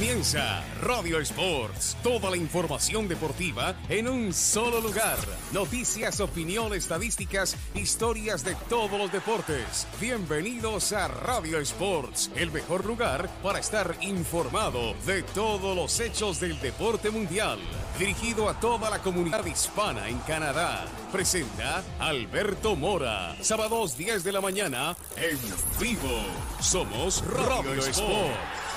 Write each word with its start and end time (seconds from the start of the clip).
Comienza 0.00 0.64
Radio 0.80 1.20
Sports, 1.20 1.94
toda 2.02 2.30
la 2.30 2.36
información 2.38 3.06
deportiva 3.06 3.74
en 3.90 4.08
un 4.08 4.32
solo 4.32 4.80
lugar. 4.80 5.18
Noticias, 5.52 6.20
opinión, 6.20 6.72
estadísticas, 6.72 7.54
historias 7.74 8.42
de 8.42 8.54
todos 8.70 8.98
los 8.98 9.12
deportes. 9.12 9.86
Bienvenidos 10.00 10.94
a 10.94 11.06
Radio 11.06 11.58
Sports, 11.58 12.30
el 12.34 12.50
mejor 12.50 12.86
lugar 12.86 13.28
para 13.42 13.58
estar 13.58 13.94
informado 14.00 14.94
de 15.04 15.22
todos 15.22 15.76
los 15.76 16.00
hechos 16.00 16.40
del 16.40 16.58
deporte 16.60 17.10
mundial. 17.10 17.58
Dirigido 17.98 18.48
a 18.48 18.58
toda 18.58 18.88
la 18.88 19.00
comunidad 19.00 19.44
hispana 19.44 20.08
en 20.08 20.18
Canadá. 20.20 20.86
Presenta 21.12 21.84
Alberto 21.98 22.74
Mora. 22.74 23.36
Sábados 23.42 23.98
10 23.98 24.24
de 24.24 24.32
la 24.32 24.40
mañana 24.40 24.96
en 25.18 25.38
vivo. 25.78 26.24
Somos 26.58 27.22
Radio, 27.26 27.74
Sports. 27.74 28.69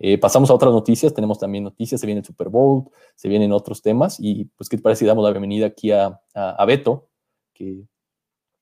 Eh, 0.00 0.16
pasamos 0.16 0.48
a 0.50 0.54
otras 0.54 0.72
noticias, 0.72 1.12
tenemos 1.12 1.38
también 1.38 1.64
noticias, 1.64 2.00
se 2.00 2.06
viene 2.06 2.20
el 2.20 2.24
Super 2.26 2.48
Bowl, 2.48 2.88
se 3.16 3.28
vienen 3.28 3.52
otros 3.52 3.82
temas 3.82 4.18
y 4.20 4.44
pues 4.56 4.68
qué 4.68 4.76
te 4.76 4.82
parece 4.82 5.00
si 5.00 5.06
damos 5.06 5.24
la 5.24 5.30
bienvenida 5.30 5.66
aquí 5.66 5.90
a, 5.90 6.20
a, 6.34 6.64
Beto, 6.66 7.08
que, 7.52 7.84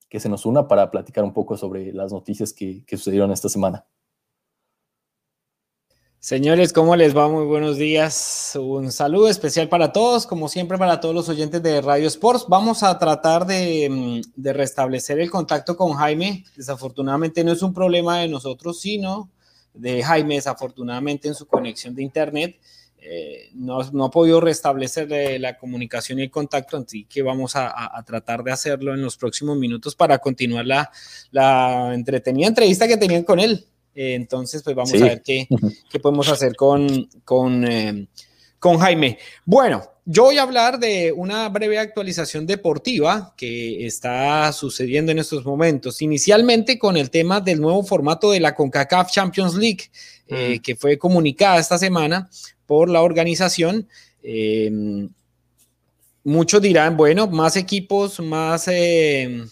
que, 0.08 0.18
se 0.18 0.30
nos 0.30 0.46
una 0.46 0.66
para 0.66 0.90
platicar 0.90 1.24
un 1.24 1.34
poco 1.34 1.58
sobre 1.58 1.92
las 1.92 2.10
noticias 2.10 2.54
que, 2.54 2.84
que, 2.86 2.96
sucedieron 2.96 3.32
esta 3.32 3.50
semana. 3.50 3.84
Señores, 6.18 6.72
¿cómo 6.72 6.96
les 6.96 7.14
va? 7.14 7.28
Muy 7.28 7.44
buenos 7.44 7.76
días. 7.76 8.58
Un 8.58 8.90
saludo 8.90 9.28
especial 9.28 9.68
para 9.68 9.92
todos, 9.92 10.26
como 10.26 10.48
siempre 10.48 10.78
para 10.78 11.00
todos 11.00 11.14
los 11.14 11.28
oyentes 11.28 11.62
de 11.62 11.82
Radio 11.82 12.08
Sports. 12.08 12.46
Vamos 12.48 12.82
a 12.82 12.98
tratar 12.98 13.46
de, 13.46 13.88
mm, 13.90 14.40
de 14.40 14.52
restablecer 14.54 15.20
el 15.20 15.30
contacto 15.30 15.76
con 15.76 15.92
Jaime. 15.92 16.44
Desafortunadamente 16.56 17.44
no 17.44 17.52
es 17.52 17.62
un 17.62 17.74
problema 17.74 18.20
de 18.20 18.28
nosotros, 18.28 18.80
sino 18.80 19.30
de 19.76 20.02
Jaime, 20.02 20.36
desafortunadamente 20.36 21.28
en 21.28 21.34
su 21.34 21.46
conexión 21.46 21.94
de 21.94 22.02
internet, 22.02 22.58
eh, 22.98 23.50
no, 23.54 23.78
no, 23.92 24.06
ha 24.06 24.10
podido 24.10 24.40
restablecer 24.40 25.40
la 25.40 25.56
comunicación 25.56 26.18
y 26.18 26.22
el 26.22 26.30
contacto, 26.30 26.76
así 26.76 27.04
que 27.04 27.22
vamos 27.22 27.52
a, 27.54 28.02
tratar 28.04 28.42
de 28.42 28.50
hacerlo 28.50 28.94
en 28.94 29.02
los 29.02 29.16
próximos 29.16 29.56
minutos 29.56 29.94
para 29.94 30.18
continuar 30.18 30.66
la, 30.66 30.90
la 31.30 31.92
entretenida 31.94 32.48
entrevista 32.48 32.88
que 32.88 32.96
tenían 32.96 33.22
con 33.22 33.38
él. 33.38 33.64
Eh, 33.94 34.14
entonces, 34.14 34.62
pues 34.62 34.74
vamos 34.74 34.92
a 34.94 35.04
ver 35.04 35.22
qué, 35.22 35.46
qué, 35.88 36.00
podemos 36.00 36.28
hacer 36.28 36.56
con, 36.56 37.08
con, 37.24 37.64
eh, 37.66 38.08
con 38.58 38.78
Jaime. 38.78 39.18
Bueno, 39.44 39.82
yo 40.08 40.22
voy 40.22 40.38
a 40.38 40.42
hablar 40.42 40.78
de 40.78 41.10
una 41.10 41.48
breve 41.48 41.80
actualización 41.80 42.46
deportiva 42.46 43.34
que 43.36 43.84
está 43.84 44.52
sucediendo 44.52 45.10
en 45.10 45.18
estos 45.18 45.44
momentos. 45.44 46.00
Inicialmente 46.00 46.78
con 46.78 46.96
el 46.96 47.10
tema 47.10 47.40
del 47.40 47.60
nuevo 47.60 47.82
formato 47.82 48.30
de 48.30 48.38
la 48.38 48.54
CONCACAF 48.54 49.10
Champions 49.10 49.56
League, 49.56 49.90
eh, 50.28 50.58
mm. 50.58 50.62
que 50.62 50.76
fue 50.76 50.96
comunicada 50.96 51.58
esta 51.58 51.76
semana 51.76 52.30
por 52.66 52.88
la 52.88 53.02
organización. 53.02 53.88
Eh, 54.22 54.70
muchos 56.22 56.62
dirán, 56.62 56.96
bueno, 56.96 57.26
más 57.26 57.56
equipos, 57.56 58.20
más 58.20 58.68
eh, 58.68 59.44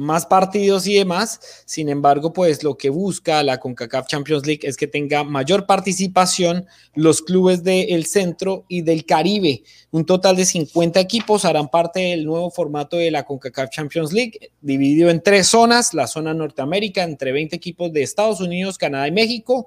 más 0.00 0.24
partidos 0.24 0.86
y 0.86 0.94
demás. 0.94 1.40
Sin 1.66 1.90
embargo, 1.90 2.32
pues 2.32 2.64
lo 2.64 2.76
que 2.76 2.88
busca 2.88 3.42
la 3.42 3.60
CONCACAF 3.60 4.06
Champions 4.06 4.46
League 4.46 4.60
es 4.62 4.78
que 4.78 4.86
tenga 4.86 5.24
mayor 5.24 5.66
participación 5.66 6.66
los 6.94 7.20
clubes 7.20 7.62
del 7.62 8.06
centro 8.06 8.64
y 8.66 8.80
del 8.80 9.04
Caribe. 9.04 9.62
Un 9.90 10.06
total 10.06 10.36
de 10.36 10.46
50 10.46 10.98
equipos 11.00 11.44
harán 11.44 11.68
parte 11.68 12.00
del 12.00 12.24
nuevo 12.24 12.50
formato 12.50 12.96
de 12.96 13.10
la 13.10 13.24
CONCACAF 13.24 13.68
Champions 13.68 14.12
League, 14.12 14.52
dividido 14.62 15.10
en 15.10 15.22
tres 15.22 15.48
zonas, 15.48 15.92
la 15.92 16.06
zona 16.06 16.32
Norteamérica 16.32 17.02
entre 17.02 17.32
20 17.32 17.54
equipos 17.54 17.92
de 17.92 18.02
Estados 18.02 18.40
Unidos, 18.40 18.78
Canadá 18.78 19.06
y 19.06 19.12
México. 19.12 19.66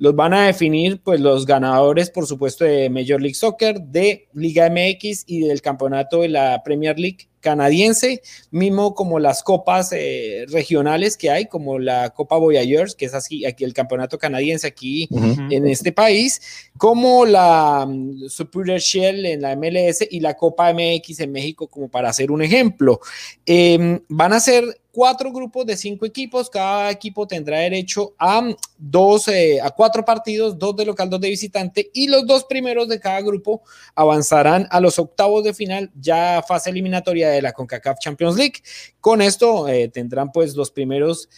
Los 0.00 0.16
van 0.16 0.32
a 0.32 0.46
definir 0.46 1.02
pues 1.02 1.20
los 1.20 1.44
ganadores, 1.44 2.08
por 2.08 2.26
supuesto, 2.26 2.64
de 2.64 2.88
Major 2.88 3.20
League 3.20 3.34
Soccer, 3.34 3.82
de 3.82 4.28
Liga 4.32 4.70
MX 4.70 5.24
y 5.26 5.40
del 5.40 5.60
campeonato 5.60 6.22
de 6.22 6.30
la 6.30 6.62
Premier 6.64 6.98
League 6.98 7.28
canadiense, 7.40 8.22
mismo 8.50 8.94
como 8.94 9.18
las 9.18 9.42
copas 9.42 9.92
eh, 9.92 10.44
regionales 10.48 11.16
que 11.16 11.30
hay, 11.30 11.46
como 11.46 11.78
la 11.78 12.10
Copa 12.10 12.36
Voyageurs, 12.36 12.94
que 12.94 13.06
es 13.06 13.14
así, 13.14 13.44
aquí 13.44 13.64
el 13.64 13.74
campeonato 13.74 14.18
canadiense 14.18 14.66
aquí 14.66 15.08
en 15.50 15.66
este 15.66 15.92
país, 15.92 16.40
como 16.76 17.26
la 17.26 17.84
um, 17.86 18.28
Superior 18.28 18.78
Shell 18.78 19.26
en 19.26 19.42
la 19.42 19.56
MLS 19.56 20.06
y 20.10 20.20
la 20.20 20.34
Copa 20.34 20.72
MX 20.72 21.20
en 21.20 21.32
México, 21.32 21.68
como 21.68 21.88
para 21.88 22.10
hacer 22.10 22.30
un 22.30 22.42
ejemplo. 22.42 23.00
Em, 23.44 24.00
van 24.08 24.32
a 24.32 24.40
ser 24.40 24.64
cuatro 24.92 25.32
grupos 25.32 25.66
de 25.66 25.76
cinco 25.76 26.06
equipos, 26.06 26.50
cada 26.50 26.90
equipo 26.90 27.26
tendrá 27.26 27.58
derecho 27.58 28.14
a 28.18 28.48
dos, 28.78 29.28
eh, 29.28 29.60
a 29.60 29.70
cuatro 29.70 30.04
partidos, 30.04 30.58
dos 30.58 30.76
de 30.76 30.84
local, 30.84 31.10
dos 31.10 31.20
de 31.20 31.28
visitante, 31.28 31.90
y 31.92 32.08
los 32.08 32.26
dos 32.26 32.44
primeros 32.44 32.88
de 32.88 33.00
cada 33.00 33.20
grupo 33.20 33.62
avanzarán 33.94 34.66
a 34.70 34.80
los 34.80 34.98
octavos 34.98 35.44
de 35.44 35.54
final, 35.54 35.90
ya 36.00 36.42
fase 36.46 36.70
eliminatoria 36.70 37.30
de 37.30 37.42
la 37.42 37.52
CONCACAF 37.52 37.98
Champions 37.98 38.36
League. 38.36 38.60
Con 39.00 39.22
esto 39.22 39.68
eh, 39.68 39.88
tendrán 39.88 40.32
pues 40.32 40.54
los 40.54 40.70
primeros 40.70 41.28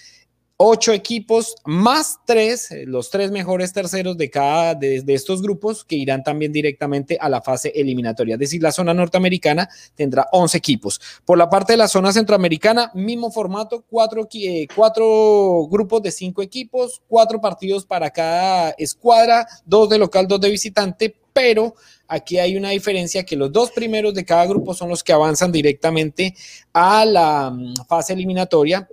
ocho 0.65 0.93
equipos 0.93 1.57
más 1.65 2.21
tres, 2.25 2.71
eh, 2.71 2.85
los 2.87 3.11
tres 3.11 3.33
mejores 3.33 3.73
terceros 3.73 4.17
de 4.17 4.31
cada 4.31 4.77
de, 4.77 5.03
estos 5.09 5.43
grupos 5.43 5.85
que 5.85 5.97
irán 5.97 6.23
también 6.23 6.53
directamente 6.53 7.19
a 7.21 7.29
la 7.29 7.43
fase 7.43 7.73
eliminatoria. 7.75 8.35
Es 8.35 8.39
decir, 8.39 8.63
la 8.63 8.71
zona 8.71 8.95
norteamericana 8.95 9.69
tendrá 9.97 10.29
11 10.31 10.57
equipos. 10.57 11.01
Por 11.25 11.37
la 11.37 11.51
parte 11.51 11.73
de 11.73 11.79
la 11.79 11.89
zona 11.89 12.13
centroamericana, 12.13 12.93
mismo 12.95 13.33
formato, 13.33 13.85
cuatro, 13.91 14.29
eh, 14.35 14.69
cuatro 14.73 15.67
grupos 15.69 16.01
de 16.01 16.13
cinco 16.13 16.43
equipos, 16.43 17.03
cuatro 17.09 17.41
partidos 17.41 17.85
para 17.85 18.11
cada 18.11 18.71
escuadra, 18.79 19.45
dos 19.65 19.89
de 19.89 19.99
local, 19.99 20.29
dos 20.29 20.41
de 20.41 20.51
visitante, 20.51 21.17
pero 21.33 21.75
aquí 22.07 22.39
hay 22.39 22.57
una 22.57 22.71
diferencia 22.71 23.25
que 23.25 23.35
los 23.35 23.51
dos 23.51 23.73
primeros 23.73 24.15
de 24.15 24.25
cada 24.25 24.47
grupo 24.47 24.75
son 24.75 24.91
los 24.91 25.03
que 25.03 25.13
avanzan 25.13 25.51
directamente 25.51 26.37
a 26.73 27.05
la 27.05 27.51
mm, 27.51 27.75
fase 27.89 28.13
eliminatoria 28.13 28.87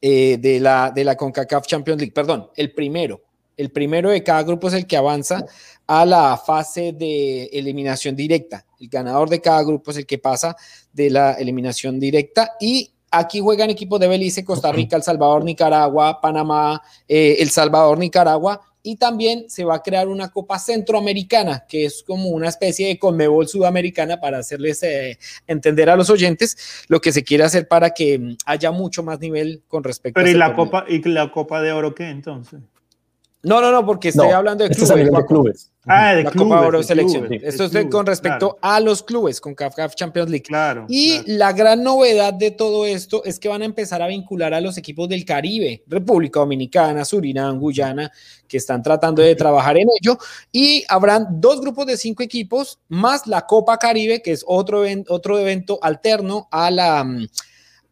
eh, 0.00 0.38
de, 0.38 0.60
la, 0.60 0.90
de 0.94 1.04
la 1.04 1.16
CONCACAF 1.16 1.66
Champions 1.66 2.00
League, 2.00 2.12
perdón, 2.12 2.50
el 2.56 2.72
primero. 2.72 3.20
El 3.56 3.70
primero 3.70 4.08
de 4.08 4.22
cada 4.22 4.42
grupo 4.42 4.68
es 4.68 4.74
el 4.74 4.86
que 4.86 4.96
avanza 4.96 5.44
a 5.86 6.06
la 6.06 6.36
fase 6.38 6.92
de 6.92 7.44
eliminación 7.52 8.16
directa. 8.16 8.64
El 8.78 8.88
ganador 8.88 9.28
de 9.28 9.40
cada 9.40 9.62
grupo 9.62 9.90
es 9.90 9.98
el 9.98 10.06
que 10.06 10.16
pasa 10.16 10.56
de 10.92 11.10
la 11.10 11.32
eliminación 11.32 12.00
directa 12.00 12.52
y 12.58 12.90
aquí 13.10 13.40
juegan 13.40 13.68
equipos 13.68 14.00
de 14.00 14.08
Belice, 14.08 14.44
Costa 14.44 14.72
Rica, 14.72 14.96
El 14.96 15.02
Salvador, 15.02 15.44
Nicaragua, 15.44 16.20
Panamá, 16.20 16.80
eh, 17.06 17.36
El 17.40 17.50
Salvador, 17.50 17.98
Nicaragua 17.98 18.60
y 18.82 18.96
también 18.96 19.48
se 19.48 19.64
va 19.64 19.76
a 19.76 19.82
crear 19.82 20.08
una 20.08 20.30
Copa 20.30 20.58
Centroamericana, 20.58 21.64
que 21.68 21.84
es 21.84 22.02
como 22.02 22.28
una 22.30 22.48
especie 22.48 22.88
de 22.88 22.98
Conmebol 22.98 23.48
Sudamericana 23.48 24.20
para 24.20 24.38
hacerles 24.38 24.82
eh, 24.82 25.18
entender 25.46 25.90
a 25.90 25.96
los 25.96 26.10
oyentes 26.10 26.84
lo 26.88 27.00
que 27.00 27.12
se 27.12 27.22
quiere 27.22 27.44
hacer 27.44 27.68
para 27.68 27.90
que 27.90 28.18
mm, 28.18 28.36
haya 28.46 28.70
mucho 28.70 29.02
más 29.02 29.20
nivel 29.20 29.62
con 29.68 29.84
respecto 29.84 30.18
Pero 30.18 30.28
a 30.28 30.30
¿y 30.30 30.34
la 30.34 30.54
Copa 30.54 30.84
y 30.88 31.02
la 31.08 31.30
Copa 31.30 31.60
de 31.60 31.72
Oro 31.72 31.94
qué 31.94 32.08
entonces? 32.08 32.60
No, 33.42 33.60
no, 33.62 33.72
no, 33.72 33.86
porque 33.86 34.08
estoy 34.08 34.28
hablando 34.28 34.64
de 34.64 34.70
clubes. 35.26 35.70
Ah, 35.86 36.14
de 36.14 36.24
la 36.24 36.30
Copa 36.30 36.60
Oro 36.60 36.82
Selección. 36.82 37.26
Esto 37.30 37.64
es 37.64 37.86
con 37.86 38.04
respecto 38.04 38.58
a 38.60 38.80
los 38.80 39.02
clubes, 39.02 39.40
con 39.40 39.54
CAF 39.54 39.94
Champions 39.94 40.28
League. 40.28 40.44
Claro. 40.44 40.84
Y 40.88 41.22
la 41.24 41.54
gran 41.54 41.82
novedad 41.82 42.34
de 42.34 42.50
todo 42.50 42.84
esto 42.84 43.24
es 43.24 43.40
que 43.40 43.48
van 43.48 43.62
a 43.62 43.64
empezar 43.64 44.02
a 44.02 44.08
vincular 44.08 44.52
a 44.52 44.60
los 44.60 44.76
equipos 44.76 45.08
del 45.08 45.24
Caribe, 45.24 45.82
República 45.86 46.40
Dominicana, 46.40 47.02
Surinam, 47.06 47.58
Guyana, 47.58 48.12
que 48.46 48.58
están 48.58 48.82
tratando 48.82 49.22
de 49.22 49.34
trabajar 49.34 49.78
en 49.78 49.88
ello. 50.00 50.18
Y 50.52 50.84
habrán 50.88 51.40
dos 51.40 51.62
grupos 51.62 51.86
de 51.86 51.96
cinco 51.96 52.22
equipos, 52.22 52.78
más 52.88 53.26
la 53.26 53.46
Copa 53.46 53.78
Caribe, 53.78 54.20
que 54.20 54.32
es 54.32 54.44
otro, 54.46 54.82
otro 55.08 55.38
evento 55.38 55.78
alterno 55.80 56.46
a 56.50 56.70
la, 56.70 57.06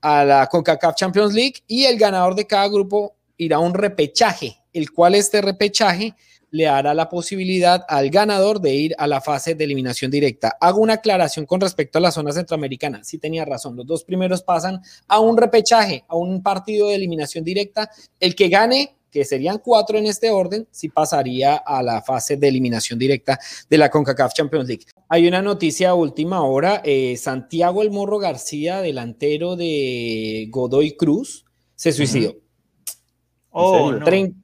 a 0.02 0.24
la 0.26 0.46
CONCACAF 0.46 0.94
Champions 0.94 1.32
League. 1.32 1.54
Y 1.66 1.84
el 1.84 1.98
ganador 1.98 2.34
de 2.34 2.46
cada 2.46 2.68
grupo 2.68 3.16
irá 3.38 3.56
a 3.56 3.60
un 3.60 3.72
repechaje 3.72 4.57
el 4.72 4.90
cual 4.90 5.14
este 5.14 5.40
repechaje 5.40 6.14
le 6.50 6.66
hará 6.66 6.94
la 6.94 7.08
posibilidad 7.08 7.84
al 7.88 8.10
ganador 8.10 8.60
de 8.60 8.74
ir 8.74 8.94
a 8.98 9.06
la 9.06 9.20
fase 9.20 9.54
de 9.54 9.64
eliminación 9.64 10.10
directa. 10.10 10.56
Hago 10.60 10.80
una 10.80 10.94
aclaración 10.94 11.46
con 11.46 11.60
respecto 11.60 11.98
a 11.98 12.00
la 12.00 12.10
zona 12.10 12.32
centroamericana. 12.32 13.04
Sí 13.04 13.18
tenía 13.18 13.44
razón, 13.44 13.76
los 13.76 13.86
dos 13.86 14.04
primeros 14.04 14.42
pasan 14.42 14.80
a 15.06 15.20
un 15.20 15.36
repechaje, 15.36 16.04
a 16.08 16.16
un 16.16 16.42
partido 16.42 16.88
de 16.88 16.94
eliminación 16.94 17.44
directa. 17.44 17.90
El 18.18 18.34
que 18.34 18.48
gane, 18.48 18.96
que 19.10 19.24
serían 19.24 19.58
cuatro 19.58 19.98
en 19.98 20.06
este 20.06 20.30
orden, 20.30 20.66
sí 20.70 20.88
pasaría 20.88 21.56
a 21.56 21.82
la 21.82 22.02
fase 22.02 22.36
de 22.36 22.48
eliminación 22.48 22.98
directa 22.98 23.38
de 23.68 23.78
la 23.78 23.90
CONCACAF 23.90 24.32
Champions 24.34 24.68
League. 24.68 24.84
Hay 25.08 25.26
una 25.26 25.42
noticia 25.42 25.94
última 25.94 26.42
hora, 26.42 26.82
eh, 26.84 27.16
Santiago 27.16 27.82
El 27.82 27.90
Morro 27.90 28.18
García, 28.18 28.80
delantero 28.80 29.56
de 29.56 30.46
Godoy 30.50 30.96
Cruz, 30.96 31.44
se 31.74 31.92
suicidó. 31.92 32.36
Oh, 33.50 33.92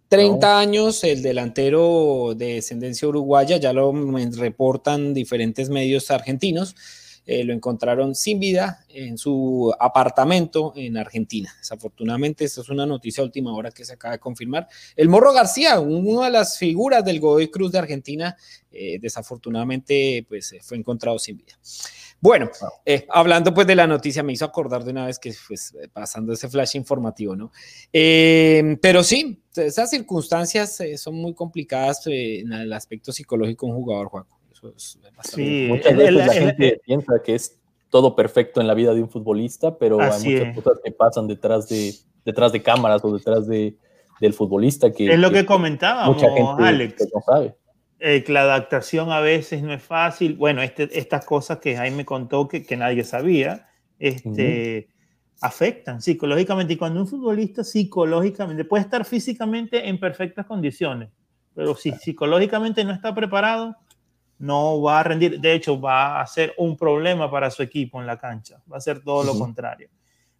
30, 0.08 0.58
años, 0.58 1.04
el 1.04 1.22
delantero 1.22 2.34
de 2.36 2.54
descendencia 2.54 3.06
uruguaya, 3.06 3.58
ya 3.58 3.72
lo 3.72 3.92
reportan 4.36 5.12
diferentes 5.12 5.68
medios 5.68 6.10
argentinos. 6.10 6.74
Lo 7.26 7.52
encontraron 7.52 8.14
sin 8.14 8.38
vida 8.38 8.84
en 8.88 9.16
su 9.16 9.74
apartamento 9.78 10.72
en 10.76 10.96
Argentina. 10.96 11.54
Desafortunadamente, 11.58 12.44
esta 12.44 12.60
es 12.60 12.68
una 12.68 12.86
noticia 12.86 13.24
última 13.24 13.54
hora 13.54 13.70
que 13.70 13.84
se 13.84 13.94
acaba 13.94 14.12
de 14.12 14.18
confirmar. 14.18 14.68
El 14.94 15.08
Morro 15.08 15.32
García, 15.32 15.80
una 15.80 16.26
de 16.26 16.30
las 16.30 16.58
figuras 16.58 17.04
del 17.04 17.20
Godoy 17.20 17.50
Cruz 17.50 17.72
de 17.72 17.78
Argentina, 17.78 18.36
desafortunadamente 19.00 20.26
pues, 20.28 20.54
fue 20.62 20.76
encontrado 20.76 21.18
sin 21.18 21.38
vida. 21.38 21.54
Bueno, 22.24 22.48
eh, 22.86 23.06
hablando 23.10 23.52
pues 23.52 23.66
de 23.66 23.74
la 23.74 23.86
noticia, 23.86 24.22
me 24.22 24.32
hizo 24.32 24.46
acordar 24.46 24.82
de 24.82 24.92
una 24.92 25.04
vez 25.04 25.18
que 25.18 25.34
pues 25.46 25.76
pasando 25.92 26.32
ese 26.32 26.48
flash 26.48 26.74
informativo, 26.74 27.36
¿no? 27.36 27.52
Eh, 27.92 28.78
pero 28.80 29.04
sí, 29.04 29.42
esas 29.54 29.90
circunstancias 29.90 30.80
eh, 30.80 30.96
son 30.96 31.16
muy 31.16 31.34
complicadas 31.34 32.06
en 32.06 32.50
el 32.50 32.72
aspecto 32.72 33.12
psicológico 33.12 33.66
de 33.66 33.72
un 33.72 33.78
jugador, 33.78 34.08
Juan. 34.08 34.24
Sí, 34.76 35.66
muchas 35.68 35.96
veces 35.96 36.14
la, 36.14 36.32
gente 36.32 36.80
piensa 36.84 37.14
que 37.24 37.34
es 37.34 37.58
todo 37.90 38.16
perfecto 38.16 38.60
en 38.60 38.66
la 38.66 38.74
vida 38.74 38.94
de 38.94 39.02
un 39.02 39.08
futbolista, 39.08 39.78
pero 39.78 40.00
hay 40.00 40.22
muchas 40.24 40.54
cosas 40.54 40.80
que 40.84 40.90
pasan 40.90 41.26
detrás 41.26 41.68
de, 41.68 41.94
detrás 42.24 42.52
de 42.52 42.62
cámaras 42.62 43.04
o 43.04 43.12
detrás 43.12 43.46
de, 43.46 43.76
del 44.20 44.32
futbolista 44.32 44.90
que... 44.92 45.12
Es 45.12 45.18
lo 45.18 45.30
que, 45.30 45.46
comentábamos, 45.46 46.16
mucha 46.16 46.30
gente 46.32 46.62
Alex. 46.62 47.08
no 47.14 47.20
sabe 47.20 47.54
eh, 48.06 48.22
la 48.28 48.42
adaptación 48.42 49.10
a 49.10 49.20
veces 49.20 49.62
no 49.62 49.72
es 49.72 49.82
fácil. 49.82 50.34
Bueno, 50.34 50.60
este, 50.60 50.98
estas 50.98 51.24
cosas 51.24 51.58
que 51.58 51.74
Jaime 51.74 52.04
contó 52.04 52.48
que, 52.48 52.62
que 52.62 52.76
nadie 52.76 53.02
sabía, 53.02 53.66
este, 53.98 54.88
afectan 55.40 56.02
psicológicamente. 56.02 56.74
Y 56.74 56.76
cuando 56.76 57.00
un 57.00 57.06
futbolista 57.06 57.64
psicológicamente 57.64 58.66
puede 58.66 58.82
estar 58.82 59.06
físicamente 59.06 59.88
en 59.88 59.98
perfectas 59.98 60.44
condiciones, 60.44 61.08
pero 61.54 61.74
si 61.76 61.92
psicológicamente 61.92 62.84
no 62.84 62.92
está 62.92 63.14
preparado, 63.14 63.74
no 64.44 64.82
va 64.82 65.00
a 65.00 65.02
rendir. 65.02 65.40
De 65.40 65.54
hecho, 65.54 65.80
va 65.80 66.20
a 66.20 66.26
ser 66.26 66.54
un 66.58 66.76
problema 66.76 67.30
para 67.30 67.50
su 67.50 67.62
equipo 67.62 68.00
en 68.00 68.06
la 68.06 68.18
cancha. 68.18 68.60
Va 68.70 68.76
a 68.76 68.80
ser 68.80 69.02
todo 69.02 69.24
lo 69.24 69.38
contrario. 69.38 69.88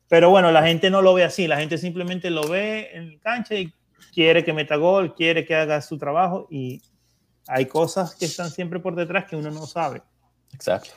Pero 0.09 0.29
bueno, 0.29 0.53
la 0.53 0.63
gente 0.63 0.91
no 0.91 1.01
lo 1.01 1.15
ve 1.15 1.25
así. 1.25 1.47
La 1.47 1.57
gente 1.57 1.79
simplemente 1.79 2.29
lo 2.29 2.47
ve 2.47 2.91
en 2.93 3.15
la 3.15 3.19
cancha 3.21 3.55
y 3.55 3.73
quiere 4.13 4.45
que 4.45 4.53
meta 4.53 4.77
gol, 4.77 5.15
quiere 5.15 5.47
que 5.47 5.55
haga 5.55 5.81
su 5.81 5.97
trabajo 5.97 6.47
y 6.51 6.83
hay 7.49 7.65
cosas 7.67 8.15
que 8.15 8.27
están 8.27 8.51
siempre 8.51 8.79
por 8.79 8.95
detrás 8.95 9.25
que 9.25 9.37
uno 9.37 9.51
no 9.51 9.67
sabe. 9.67 10.03
Exacto. 10.53 10.91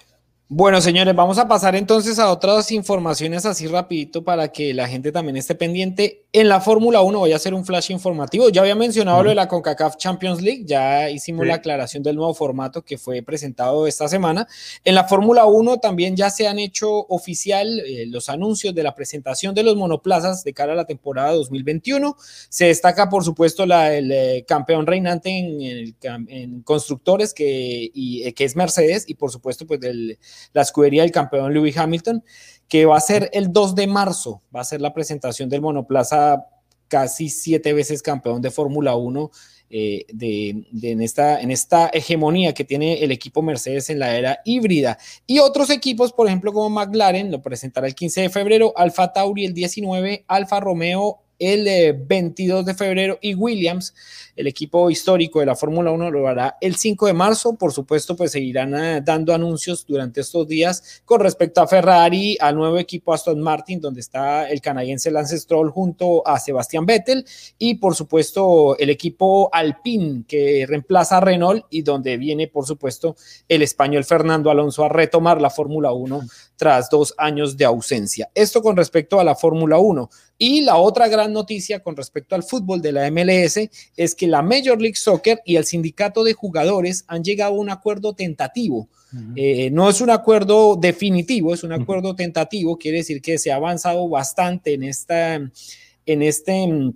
Bueno, 0.50 0.80
señores, 0.80 1.16
vamos 1.16 1.38
a 1.38 1.48
pasar 1.48 1.76
entonces 1.76 2.20
a 2.20 2.32
otras 2.32 2.72
informaciones 2.72 3.46
así 3.46 3.68
rapidito 3.68 4.24
para 4.24 4.50
que 4.50 4.74
la 4.74 4.88
gente 4.88 5.12
también 5.12 5.36
esté 5.38 5.56
pendiente. 5.56 6.26
En 6.40 6.50
la 6.50 6.62
Fórmula 6.62 7.02
1 7.02 7.18
voy 7.18 7.32
a 7.32 7.38
hacer 7.38 7.56
un 7.56 7.66
flash 7.66 7.90
informativo. 7.90 8.50
Ya 8.50 8.62
había 8.62 8.76
mencionado 8.76 9.24
lo 9.24 9.30
de 9.30 9.36
la 9.36 9.48
CONCACAF 9.48 9.98
Champions 9.98 10.40
League, 10.40 10.66
ya 10.68 11.10
hicimos 11.10 11.48
la 11.48 11.56
aclaración 11.56 12.04
del 12.04 12.16
nuevo 12.16 12.32
formato 12.36 12.84
que 12.84 13.00
fue 13.00 13.24
presentado 13.24 13.88
esta 13.88 14.08
semana. 14.08 14.48
En 14.84 14.94
la 14.94 15.06
Fórmula 15.06 15.48
1 15.48 15.80
también 15.80 16.16
ya 16.16 16.30
se 16.30 16.48
han 16.48 16.60
hecho 16.60 17.08
oficial 17.08 17.80
eh, 17.80 18.06
los 18.06 18.30
anuncios 18.30 18.76
de 18.76 18.84
la 18.84 18.94
presentación 18.94 19.56
de 19.56 19.64
los 19.64 19.76
monoplazas 19.76 20.44
de 20.44 20.54
cara 20.54 20.74
a 20.74 20.76
la 20.76 20.86
temporada 20.86 21.32
2021. 21.32 22.16
Se 22.50 22.66
destaca, 22.66 23.10
por 23.10 23.24
supuesto, 23.24 23.66
la, 23.66 23.96
el 23.96 24.12
eh, 24.12 24.46
campeón 24.48 24.86
reinante 24.86 25.32
en, 25.32 26.62
constructores 26.62 27.34
que, 27.34 27.90
y, 27.92 28.22
eh, 28.28 28.36
que 28.36 28.44
es 28.44 28.56
Mercedes 28.56 29.06
y, 29.08 29.16
por 29.16 29.32
supuesto, 29.32 29.66
pues 29.66 29.80
del 29.80 30.20
la 30.54 30.62
escudería 30.62 31.02
del 31.02 31.12
campeón 31.12 31.52
Lewis 31.52 31.76
Hamilton, 31.80 32.24
que 32.68 32.86
va 32.86 32.98
a 32.98 33.02
ser 33.02 33.30
el 33.34 33.52
2 33.52 33.76
de 33.76 33.88
marzo, 33.88 34.42
va 34.56 34.62
a 34.62 34.66
ser 34.66 34.82
la 34.82 34.94
presentación 34.94 35.50
del 35.50 35.62
monoplaza 35.62 36.46
casi 36.88 37.30
siete 37.30 37.74
veces 37.74 38.02
campeón 38.02 38.42
de 38.42 38.52
Fórmula 38.52 38.96
1 38.96 39.32
eh, 39.70 40.06
de, 40.14 40.66
en, 40.82 41.02
esta, 41.02 41.42
en 41.42 41.52
esta 41.52 41.88
hegemonía 41.88 42.54
que 42.54 42.64
tiene 42.64 43.04
el 43.04 43.12
equipo 43.12 43.42
Mercedes 43.42 43.90
en 43.90 44.00
la 44.00 44.16
era 44.16 44.40
híbrida. 44.46 44.98
Y 45.26 45.40
otros 45.40 45.70
equipos, 45.70 46.14
por 46.14 46.28
ejemplo, 46.28 46.54
como 46.54 46.70
McLaren, 46.70 47.32
lo 47.32 47.42
presentará 47.42 47.88
el 47.88 47.96
15 47.96 48.22
de 48.22 48.30
febrero, 48.30 48.74
Alfa 48.78 49.12
Tauri 49.12 49.46
el 49.46 49.54
19, 49.54 50.24
Alfa 50.28 50.60
Romeo 50.62 51.20
el 51.40 51.94
22 52.06 52.62
eh, 52.62 52.66
de 52.66 52.74
febrero 52.74 53.20
y 53.22 53.34
Williams, 53.34 53.94
el 54.36 54.48
equipo 54.48 54.90
histórico 54.90 55.40
de 55.40 55.46
la 55.48 55.56
Fórmula 55.56 55.92
1, 55.92 56.12
lo 56.12 56.28
hará 56.28 56.58
el 56.62 56.76
5 56.76 57.08
de 57.08 57.14
marzo. 57.14 57.56
Por 57.56 57.74
supuesto, 57.74 58.16
pues 58.16 58.32
seguirán 58.32 58.76
eh, 58.76 59.02
dando 59.04 59.34
anuncios 59.34 59.86
durante 59.86 60.22
estos 60.22 60.48
días 60.48 61.02
con 61.06 61.20
respecto 61.20 61.62
a 61.62 61.68
Ferrari, 61.68 62.38
al 62.40 62.56
nuevo 62.56 62.78
equipo 62.78 63.14
Aston 63.14 63.42
Martin, 63.42 63.82
donde 63.82 64.02
está 64.02 64.50
el 64.50 64.62
canadiense 64.62 65.12
Lance 65.12 65.38
Stroll 65.40 65.72
junto 65.72 66.28
a 66.28 66.40
Sebastián 66.40 66.86
Vettel 66.86 67.26
y 67.58 67.76
por 67.76 67.96
supuesto 67.96 68.78
el 68.78 68.90
equipo 68.90 69.50
Alpine 69.52 70.24
que 70.28 70.66
reemplaza 70.68 71.18
a 71.18 71.22
Renault 71.22 71.66
y 71.70 71.82
donde 71.82 72.18
viene 72.18 72.48
por 72.48 72.66
supuesto 72.66 73.16
el 73.48 73.62
español 73.62 74.04
Fernando 74.04 74.52
Alonso 74.52 74.84
a 74.84 74.90
retomar 74.90 75.42
la 75.42 75.50
Fórmula 75.50 75.92
1 75.92 76.22
tras 76.58 76.90
dos 76.90 77.14
años 77.18 77.56
de 77.56 77.66
ausencia. 77.66 78.30
Esto 78.34 78.62
con 78.62 78.76
respecto 78.76 79.20
a 79.20 79.24
la 79.24 79.36
Fórmula 79.36 79.78
1. 79.78 80.10
Y 80.40 80.62
la 80.62 80.78
otra 80.78 81.08
gran 81.08 81.27
noticia 81.28 81.82
con 81.82 81.96
respecto 81.96 82.36
al 82.36 82.44
fútbol 82.44 82.82
de 82.82 82.92
la 82.92 83.10
MLS 83.12 83.70
es 83.96 84.16
que 84.16 84.28
la 84.28 84.42
Major 84.42 84.82
League 84.82 84.96
Soccer 84.96 85.42
y 85.46 85.56
el 85.56 85.66
sindicato 85.66 86.24
de 86.24 86.34
jugadores 86.34 87.06
han 87.08 87.24
llegado 87.24 87.54
a 87.54 87.58
un 87.58 87.70
acuerdo 87.70 88.14
tentativo. 88.14 88.88
Eh, 89.36 89.70
no 89.72 89.90
es 89.90 90.02
un 90.02 90.10
acuerdo 90.10 90.76
definitivo, 90.76 91.54
es 91.54 91.64
un 91.64 91.72
acuerdo 91.72 92.14
tentativo, 92.14 92.78
quiere 92.78 92.98
decir 92.98 93.22
que 93.22 93.38
se 93.38 93.52
ha 93.52 93.56
avanzado 93.56 94.08
bastante 94.10 94.74
en, 94.74 94.84
esta, 94.84 95.36
en 95.36 96.22
este 96.22 96.68
mm, 96.68 96.94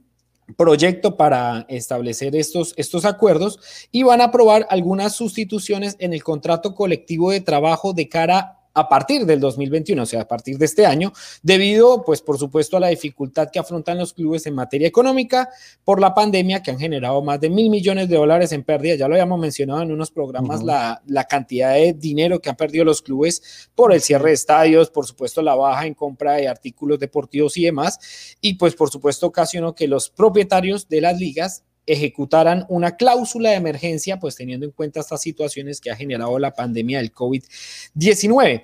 proyecto 0.57 1.15
para 1.15 1.65
establecer 1.69 2.35
estos, 2.35 2.73
estos 2.75 3.05
acuerdos 3.05 3.59
y 3.91 4.03
van 4.03 4.21
a 4.21 4.25
aprobar 4.25 4.67
algunas 4.69 5.15
sustituciones 5.15 5.95
en 5.99 6.13
el 6.13 6.23
contrato 6.23 6.75
colectivo 6.75 7.31
de 7.31 7.41
trabajo 7.41 7.93
de 7.93 8.09
cara 8.09 8.60
a 8.73 8.87
partir 8.87 9.25
del 9.25 9.39
2021, 9.39 10.01
o 10.01 10.05
sea, 10.05 10.21
a 10.21 10.27
partir 10.27 10.57
de 10.57 10.65
este 10.65 10.85
año, 10.85 11.11
debido, 11.41 12.03
pues, 12.03 12.21
por 12.21 12.37
supuesto, 12.37 12.77
a 12.77 12.79
la 12.79 12.87
dificultad 12.87 13.49
que 13.51 13.59
afrontan 13.59 13.97
los 13.97 14.13
clubes 14.13 14.45
en 14.45 14.55
materia 14.55 14.87
económica 14.87 15.49
por 15.83 15.99
la 15.99 16.13
pandemia, 16.13 16.61
que 16.63 16.71
han 16.71 16.79
generado 16.79 17.21
más 17.21 17.39
de 17.39 17.49
mil 17.49 17.69
millones 17.69 18.09
de 18.09 18.15
dólares 18.15 18.51
en 18.51 18.63
pérdidas. 18.63 18.97
Ya 18.97 19.07
lo 19.07 19.15
habíamos 19.15 19.39
mencionado 19.39 19.81
en 19.81 19.91
unos 19.91 20.11
programas, 20.11 20.63
la, 20.63 21.01
la, 21.07 21.25
cantidad 21.25 21.73
de 21.73 21.93
dinero 21.93 22.39
que 22.39 22.49
han 22.49 22.55
perdido 22.55 22.85
los 22.85 23.01
clubes 23.01 23.69
por 23.75 23.93
el 23.93 24.01
cierre 24.01 24.29
de 24.29 24.35
estadios, 24.35 24.89
por 24.89 25.05
supuesto, 25.05 25.41
la 25.41 25.55
baja 25.55 25.85
en 25.85 25.93
compra 25.93 26.33
de 26.33 26.47
artículos 26.47 26.99
deportivos 26.99 27.57
y 27.57 27.65
demás. 27.65 27.99
Y, 28.41 28.55
pues, 28.55 28.75
por 28.75 28.89
supuesto, 28.89 29.27
ocasionó 29.27 29.75
que 29.75 29.87
los 29.87 30.09
propietarios 30.09 30.87
de 30.87 31.01
las 31.01 31.17
ligas 31.17 31.63
ejecutaran 31.91 32.65
una 32.69 32.95
cláusula 32.95 33.51
de 33.51 33.55
emergencia, 33.55 34.19
pues 34.19 34.35
teniendo 34.35 34.65
en 34.65 34.71
cuenta 34.71 34.99
estas 34.99 35.21
situaciones 35.21 35.81
que 35.81 35.91
ha 35.91 35.95
generado 35.95 36.37
la 36.39 36.53
pandemia 36.53 36.99
del 36.99 37.13
COVID-19. 37.13 38.63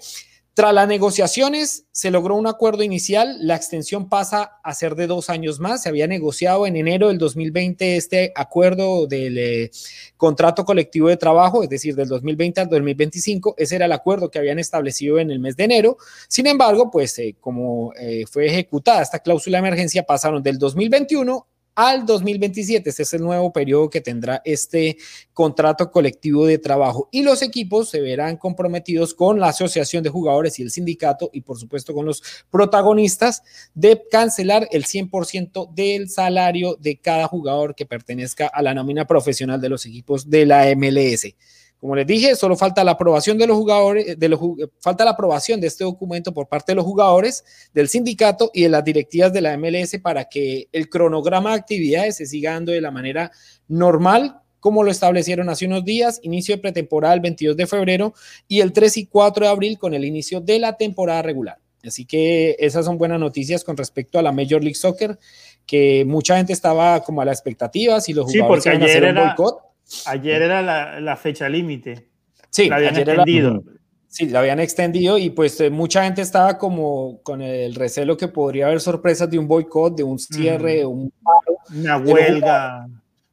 Tras 0.57 0.73
las 0.73 0.87
negociaciones 0.87 1.85
se 1.91 2.09
logró 2.09 2.33
un 2.33 2.47
acuerdo 2.47 2.81
inicial, 2.81 3.37
la 3.41 3.55
extensión 3.55 4.09
pasa 4.09 4.53
a 4.63 4.73
ser 4.73 4.95
de 4.95 5.05
dos 5.05 5.29
años 5.29 5.59
más, 5.59 5.83
se 5.83 5.89
había 5.89 6.07
negociado 6.07 6.65
en 6.65 6.75
enero 6.75 7.09
del 7.09 7.19
2020 7.19 7.95
este 7.95 8.31
acuerdo 8.35 9.05
del 9.05 9.37
eh, 9.37 9.71
contrato 10.17 10.65
colectivo 10.65 11.09
de 11.09 11.17
trabajo, 11.17 11.61
es 11.61 11.69
decir, 11.69 11.93
del 11.93 12.07
2020 12.07 12.61
al 12.61 12.69
2025, 12.69 13.53
ese 13.55 13.75
era 13.75 13.85
el 13.85 13.91
acuerdo 13.91 14.31
que 14.31 14.39
habían 14.39 14.57
establecido 14.57 15.19
en 15.19 15.29
el 15.29 15.37
mes 15.37 15.55
de 15.57 15.65
enero, 15.65 15.97
sin 16.27 16.47
embargo, 16.47 16.89
pues 16.89 17.19
eh, 17.19 17.35
como 17.39 17.93
eh, 17.93 18.25
fue 18.25 18.47
ejecutada 18.47 19.03
esta 19.03 19.19
cláusula 19.19 19.61
de 19.61 19.67
emergencia, 19.67 20.07
pasaron 20.07 20.41
del 20.41 20.57
2021 20.57 21.45
al 21.77 22.07
2027. 22.07 22.89
Este 22.89 23.03
es 23.03 23.13
el 23.13 23.21
nuevo 23.21 23.53
periodo 23.53 23.89
que 23.89 24.01
tendrá 24.01 24.41
este 24.43 24.97
contrato 25.31 25.91
colectivo 25.91 26.47
de 26.47 26.57
trabajo 26.57 27.07
y 27.11 27.21
los 27.21 27.43
equipos 27.43 27.91
se 27.91 28.01
verán 28.01 28.37
comprometidos 28.37 29.13
con 29.13 29.39
la 29.39 29.49
asociación 29.49 30.03
de 30.03 30.09
jugadores 30.09 30.57
y 30.57 30.63
el 30.63 30.71
sindicato 30.71 31.29
y 31.31 31.41
por 31.41 31.59
supuesto 31.59 31.93
con 31.93 32.07
los 32.07 32.23
protagonistas 32.49 33.43
de 33.75 34.01
cancelar 34.09 34.67
el 34.71 34.85
100% 34.85 35.71
del 35.71 36.09
salario 36.09 36.75
de 36.79 36.99
cada 36.99 37.27
jugador 37.27 37.75
que 37.75 37.85
pertenezca 37.85 38.47
a 38.47 38.63
la 38.63 38.73
nómina 38.73 39.05
profesional 39.05 39.61
de 39.61 39.69
los 39.69 39.85
equipos 39.85 40.27
de 40.31 40.47
la 40.47 40.75
MLS. 40.75 41.35
Como 41.79 41.95
les 41.95 42.07
dije, 42.07 42.35
solo 42.35 42.55
falta 42.55 42.83
la 42.83 42.91
aprobación 42.91 43.37
de 43.37 43.45
los 43.45 43.55
jugadores, 43.55 44.17
de 44.17 44.29
los, 44.29 44.39
falta 44.79 45.05
la 45.05 45.11
aprobación 45.11 45.61
de 45.61 45.67
este 45.67 45.83
documento 45.83 46.33
por 46.33 46.47
parte 46.47 46.71
de 46.71 46.75
los 46.75 46.85
jugadores, 46.85 47.43
del 47.73 47.87
sindicato 47.87 48.49
y 48.53 48.63
de 48.63 48.69
las 48.69 48.83
directivas 48.83 49.31
de 49.31 49.41
la 49.41 49.55
MLS 49.57 49.97
para 50.01 50.25
que 50.25 50.67
el 50.71 50.89
cronograma 50.89 51.51
de 51.51 51.57
actividades 51.57 52.17
se 52.17 52.25
siga 52.25 52.53
dando 52.53 52.71
de 52.71 52.81
la 52.81 52.89
manera 52.89 53.31
normal, 53.67 54.41
como 54.59 54.83
lo 54.83 54.89
establecieron 54.89 55.49
hace 55.49 55.67
unos 55.67 55.85
días, 55.85 56.19
inicio 56.23 56.55
de 56.55 56.61
pretemporada 56.61 57.13
el 57.13 57.19
22 57.19 57.55
de 57.55 57.67
febrero 57.67 58.13
y 58.47 58.61
el 58.61 58.73
3 58.73 58.97
y 58.97 59.05
4 59.05 59.45
de 59.45 59.51
abril 59.51 59.77
con 59.77 59.93
el 59.93 60.03
inicio 60.03 60.41
de 60.41 60.59
la 60.59 60.77
temporada 60.77 61.21
regular. 61.21 61.59
Así 61.85 62.05
que 62.05 62.55
esas 62.59 62.85
son 62.85 62.97
buenas 62.97 63.19
noticias 63.19 63.63
con 63.63 63.77
respecto 63.77 64.17
a 64.17 64.21
la 64.21 64.31
Major 64.31 64.61
League 64.61 64.75
Soccer, 64.75 65.17
que 65.65 66.05
mucha 66.05 66.37
gente 66.37 66.53
estaba 66.53 67.01
como 67.03 67.21
a 67.21 67.25
la 67.25 67.31
expectativa 67.31 68.01
si 68.01 68.13
los 68.13 68.25
jugadores 68.25 68.63
sí, 68.63 68.69
porque 68.69 68.83
ayer 68.83 69.05
a 69.05 69.09
hacer 69.09 69.17
un 69.17 69.27
boicot. 69.27 69.67
Ayer 70.05 70.41
era 70.41 70.61
la, 70.99 71.15
fecha 71.15 71.47
límite. 71.47 72.09
Sí, 72.49 72.69
la 72.69 72.77
habían 72.77 72.97
extendido. 72.97 73.63
sí, 74.07 74.27
la 74.27 74.39
habían 74.39 74.59
extendido 74.59 75.17
y 75.17 75.29
pues 75.29 75.59
eh, 75.61 75.69
mucha 75.69 76.03
gente 76.03 76.21
estaba 76.21 76.57
como 76.57 77.21
con 77.23 77.41
el 77.41 77.75
recelo 77.75 78.17
que 78.17 78.27
podría 78.27 78.67
haber 78.67 78.81
sorpresas 78.81 79.29
de 79.29 79.39
un 79.39 79.47
boicot, 79.47 79.95
de 79.95 80.03
un 80.03 80.19
cierre, 80.19 80.85
un 80.85 81.11
paro. 81.23 81.57
Una 81.73 81.97
huelga. 81.97 82.87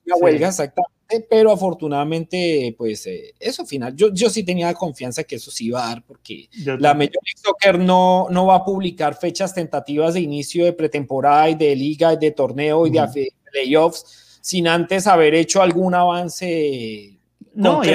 Una 0.06 0.16
huelga, 0.16 0.48
exactamente. 0.48 1.26
pero 1.28 1.50
afortunadamente, 1.50 2.74
pues 2.78 3.06
eh, 3.06 3.34
eso 3.40 3.64
final, 3.66 3.96
yo, 3.96 4.12
yo 4.12 4.30
sí 4.30 4.44
tenía 4.44 4.72
confianza 4.74 5.24
que 5.24 5.36
eso 5.36 5.50
sí 5.50 5.66
iba 5.66 5.84
a 5.84 5.88
dar, 5.88 6.04
porque 6.04 6.48
la 6.64 6.94
Major 6.94 7.22
League 7.24 7.42
Soccer 7.42 7.78
no, 7.78 8.28
no 8.30 8.46
va 8.46 8.56
a 8.56 8.64
publicar 8.64 9.16
fechas 9.16 9.54
tentativas 9.54 10.14
de 10.14 10.20
inicio 10.20 10.64
de 10.64 10.72
pretemporada 10.72 11.48
y 11.50 11.54
de 11.56 11.74
liga 11.74 12.12
y 12.12 12.18
de 12.18 12.30
torneo 12.30 12.86
y 12.86 12.90
de 12.90 13.32
playoffs 13.50 14.23
sin 14.44 14.68
antes 14.68 15.06
haber 15.06 15.34
hecho 15.34 15.62
algún 15.62 15.94
avance. 15.94 17.18
No, 17.54 17.82
y, 17.82 17.88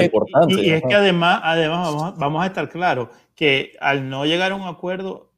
y, 0.48 0.70
es 0.70 0.82
que 0.82 0.94
además, 0.94 1.40
además 1.44 2.16
vamos, 2.16 2.42
a 2.42 2.46
estar 2.46 2.68
claros 2.68 3.08
que 3.36 3.76
al 3.78 4.08
no 4.10 4.26
llegar 4.26 4.50
a 4.50 4.56
un 4.56 4.66
acuerdo, 4.66 5.30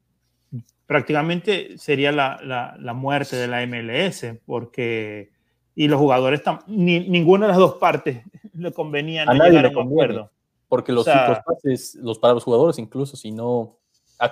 prácticamente 0.87 1.77
sería 1.77 2.13
la, 2.13 2.41
la, 2.43 2.77
la 2.79 2.95
muerte 2.95 3.37
de 3.37 3.47
la 3.47 3.67
MLS, 3.67 4.39
porque 4.47 5.33
y 5.75 5.87
los 5.87 6.01
jugadores, 6.01 6.41
ni, 6.67 7.01
ninguna 7.01 7.45
de 7.45 7.53
las 7.53 7.59
dos 7.59 7.75
partes 7.75 8.23
le 8.55 8.73
convenía 8.73 9.25
a 9.25 9.35
nadie 9.35 9.51
llegar 9.51 9.67
a 9.67 9.79
un 9.81 9.89
acuerdo. 9.89 10.31
Porque 10.67 10.93
los, 10.93 11.07
los, 12.01 12.19
para 12.19 12.33
los 12.33 12.45
jugadores, 12.45 12.79
incluso 12.79 13.19
si 13.19 13.33
no, 13.33 13.77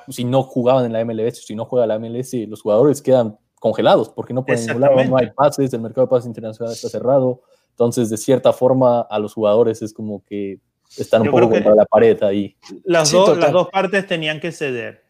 si 0.09 0.25
no 0.25 0.45
jugaban 0.45 0.87
en 0.87 0.95
la 0.95 1.05
MLS, 1.05 1.45
si 1.45 1.55
no 1.55 1.67
juega 1.67 1.87
la 1.87 1.99
MLS, 1.99 2.33
los 2.49 2.63
jugadores 2.63 3.03
quedan 3.03 3.39
congelados 3.61 4.09
porque 4.09 4.35
no 4.35 4.45
pueden 4.45 4.67
no 4.81 5.17
hay 5.17 5.31
pases, 5.31 5.73
el 5.73 5.81
mercado 5.81 6.07
de 6.07 6.11
pases 6.11 6.27
internacional 6.27 6.73
está 6.73 6.89
cerrado. 6.89 7.43
Entonces, 7.71 8.11
de 8.11 8.17
cierta 8.17 8.53
forma, 8.53 9.03
a 9.03 9.19
los 9.21 9.35
jugadores 9.35 9.81
es 9.83 9.93
como 9.93 10.25
que 10.25 10.59
están 10.99 11.23
un 11.23 11.31
poco 11.31 11.51
contra 11.51 11.75
la 11.75 11.85
pared 11.85 12.21
ahí. 12.25 12.57
Las, 12.85 13.13
dos, 13.13 13.39
las 13.39 13.53
dos 13.53 13.69
partes 13.69 14.07
tenían 14.07 14.41
que 14.41 14.51
ceder. 14.51 15.05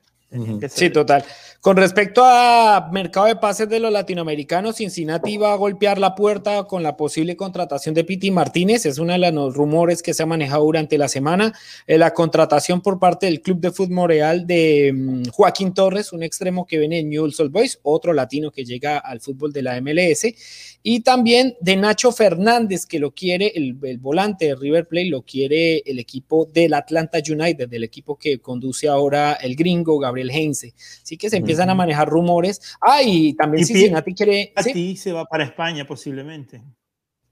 Sí, 0.69 0.91
total. 0.91 1.25
Con 1.61 1.77
respecto 1.77 2.23
a 2.25 2.89
mercado 2.91 3.27
de 3.27 3.37
pases 3.37 3.69
de 3.69 3.81
los 3.81 3.93
latinoamericanos, 3.93 4.77
Cincinnati 4.77 5.37
va 5.37 5.53
a 5.53 5.57
golpear 5.57 5.99
la 5.99 6.15
puerta 6.15 6.65
con 6.65 6.83
la 6.83 6.97
posible 6.97 7.37
contratación 7.37 7.95
de 7.95 8.03
Piti 8.03 8.31
Martínez. 8.31 8.87
Es 8.87 8.97
uno 8.97 9.13
de 9.13 9.19
los 9.31 9.55
rumores 9.55 10.03
que 10.03 10.15
se 10.15 10.23
ha 10.23 10.27
manejado 10.27 10.65
durante 10.65 10.97
la 10.97 11.07
semana. 11.07 11.53
Eh, 11.87 11.99
la 11.99 12.15
contratación 12.15 12.81
por 12.81 12.99
parte 12.99 13.27
del 13.27 13.43
Club 13.43 13.61
de 13.61 13.73
Fútbol 13.73 14.09
Real 14.09 14.47
de 14.47 14.91
mm, 14.95 15.29
Joaquín 15.33 15.75
Torres, 15.75 16.15
un 16.15 16.23
extremo 16.23 16.65
que 16.65 16.79
viene 16.79 17.01
en 17.01 17.11
Newell's 17.11 17.39
Old 17.39 17.53
Boys, 17.53 17.79
otro 17.83 18.15
latino 18.15 18.51
que 18.51 18.65
llega 18.65 18.97
al 18.97 19.21
fútbol 19.21 19.53
de 19.53 19.61
la 19.61 19.79
MLS. 19.83 20.29
Y 20.83 21.01
también 21.01 21.57
de 21.61 21.77
Nacho 21.77 22.11
Fernández, 22.11 22.87
que 22.87 22.99
lo 22.99 23.11
quiere, 23.11 23.53
el, 23.55 23.75
volante 23.99 24.47
de 24.47 24.57
River 24.57 24.89
Plate, 24.89 25.11
lo 25.11 25.21
quiere 25.21 25.83
el 25.85 25.99
equipo 25.99 26.49
del 26.51 26.73
Atlanta 26.73 27.19
United, 27.19 27.69
del 27.69 27.85
equipo 27.85 28.17
que 28.17 28.39
conduce 28.39 28.89
ahora 28.89 29.35
el 29.35 29.57
gringo 29.57 29.99
Gabriel 29.99 30.31
Heinze. 30.31 30.73
Así 31.03 31.19
que 31.19 31.29
se 31.29 31.37
empiezan 31.51 31.71
a 31.71 31.75
manejar 31.75 32.09
rumores. 32.09 32.77
Ah, 32.81 33.03
y 33.03 33.35
también 33.35 33.67
Cincinnati 33.67 34.15
quiere. 34.15 34.53
A 34.57 34.63
ti 34.63 34.97
se 34.97 35.13
va 35.13 35.25
para 35.25 35.45
España 35.45 35.87
posiblemente. 35.87 36.63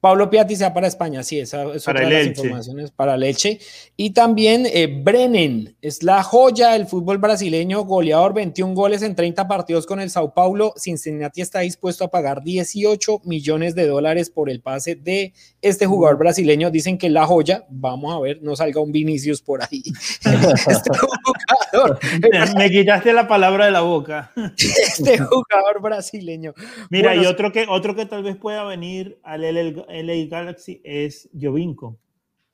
Pablo 0.01 0.31
Piatti 0.31 0.55
se 0.55 0.65
va 0.65 0.73
para 0.73 0.87
España, 0.87 1.25
sí, 1.25 1.41
esa 1.41 1.75
es 1.75 1.89
otra 1.89 2.09
de 2.09 2.11
las 2.11 2.27
informaciones 2.27 2.93
para 2.93 3.17
Leche. 3.17 3.59
Y 3.97 4.11
también 4.11 4.65
eh, 4.67 4.87
Brennan, 4.87 5.75
es 5.83 6.05
la 6.05 6.23
joya 6.23 6.71
del 6.71 6.87
fútbol 6.87 7.19
brasileño, 7.19 7.85
goleador, 7.85 8.33
21 8.33 8.75
goles 8.75 9.03
en 9.03 9.17
30 9.17 9.49
partidos 9.49 9.87
con 9.87 9.99
el 9.99 10.09
Sao 10.09 10.33
Paulo. 10.35 10.73
Cincinnati 10.77 11.41
está 11.41 11.61
dispuesto 11.61 12.05
a 12.05 12.09
pagar 12.09 12.45
18 12.45 13.23
millones 13.25 13.75
de 13.75 13.89
dólares 13.89 14.31
por 14.31 14.51
el 14.51 14.61
pase 14.61 14.95
de 14.95 15.33
este 15.63 15.87
jugador 15.87 16.17
brasileño. 16.17 16.71
Dicen 16.71 16.97
que 16.97 17.09
es 17.09 17.13
la 17.13 17.27
joya, 17.27 17.67
vamos 17.69 18.15
a 18.15 18.21
ver, 18.21 18.41
no 18.41 18.55
salga 18.55 18.81
un 18.81 18.93
Vinicius 18.93 19.43
por 19.43 19.63
ahí. 19.63 19.83
este 20.25 20.91
jugador. 20.97 21.99
Me 22.57 22.71
quitaste 22.71 23.13
la 23.13 23.27
palabra 23.27 23.65
de 23.65 23.73
la 23.73 23.81
boca. 23.81 24.31
este 24.57 25.19
jugador 25.19 25.83
brasileño. 25.83 26.55
Mira, 26.89 27.17
y 27.17 27.27
otro 27.27 27.51
que, 27.51 27.67
otro 27.69 27.97
que 27.97 28.07
tal 28.07 28.23
vez 28.23 28.37
pueda 28.37 28.63
venir 28.63 29.19
al 29.25 29.43
LL 29.43 29.88
LA 29.91 30.27
Galaxy 30.29 30.81
es 30.85 31.29
Jovinko. 31.39 31.99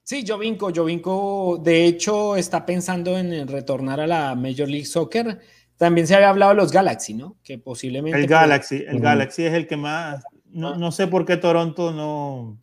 Sí, 0.03 0.25
Jovinko, 0.26 0.71
Jovinko 0.75 1.61
de 1.62 1.87
hecho 1.87 2.37
está 2.37 2.67
pensando 2.67 3.17
en 3.17 3.49
retornar 3.49 4.00
a 4.00 4.07
la 4.07 4.35
Major 4.35 4.69
League 4.69 4.85
Soccer. 4.85 5.41
También 5.76 6.07
se 6.07 6.14
había 6.14 6.29
hablado 6.29 6.53
de 6.53 6.57
los 6.57 6.73
Galaxy, 6.73 7.14
¿no? 7.14 7.38
Que 7.43 7.59
posiblemente. 7.59 8.19
El 8.19 8.26
Galaxy, 8.26 8.85
el 8.87 9.00
Galaxy 9.00 9.45
es 9.45 9.55
el 9.55 9.67
que 9.67 9.76
más. 9.76 10.23
No, 10.50 10.76
no 10.76 10.93
sé 10.93 11.07
por 11.09 11.25
qué 11.25 11.37
Toronto 11.37 11.93
no, 11.93 12.59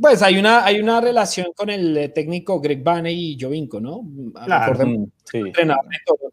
pues 0.00 0.22
hay 0.22 0.38
una, 0.38 0.64
hay 0.64 0.80
una 0.80 1.00
relación 1.00 1.48
con 1.56 1.70
el 1.70 1.96
eh, 1.96 2.08
técnico 2.10 2.60
Greg 2.60 2.82
Baney 2.82 3.32
y 3.32 3.38
Jovinko, 3.40 3.80
¿no? 3.80 4.02
Claro, 4.44 4.76
sí. 5.24 5.42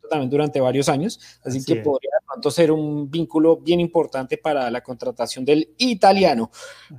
también 0.10 0.30
durante 0.30 0.60
varios 0.62 0.88
años, 0.88 1.20
así, 1.44 1.64
que 1.64 1.78
podría 1.78 2.12
tanto 2.32 2.52
ser 2.52 2.72
un 2.72 3.10
vínculo 3.10 3.58
bien 3.58 3.80
importante 3.80 4.38
para 4.38 4.70
la 4.70 4.82
contratación 4.82 5.44
del 5.44 5.74
italiano. 5.78 6.52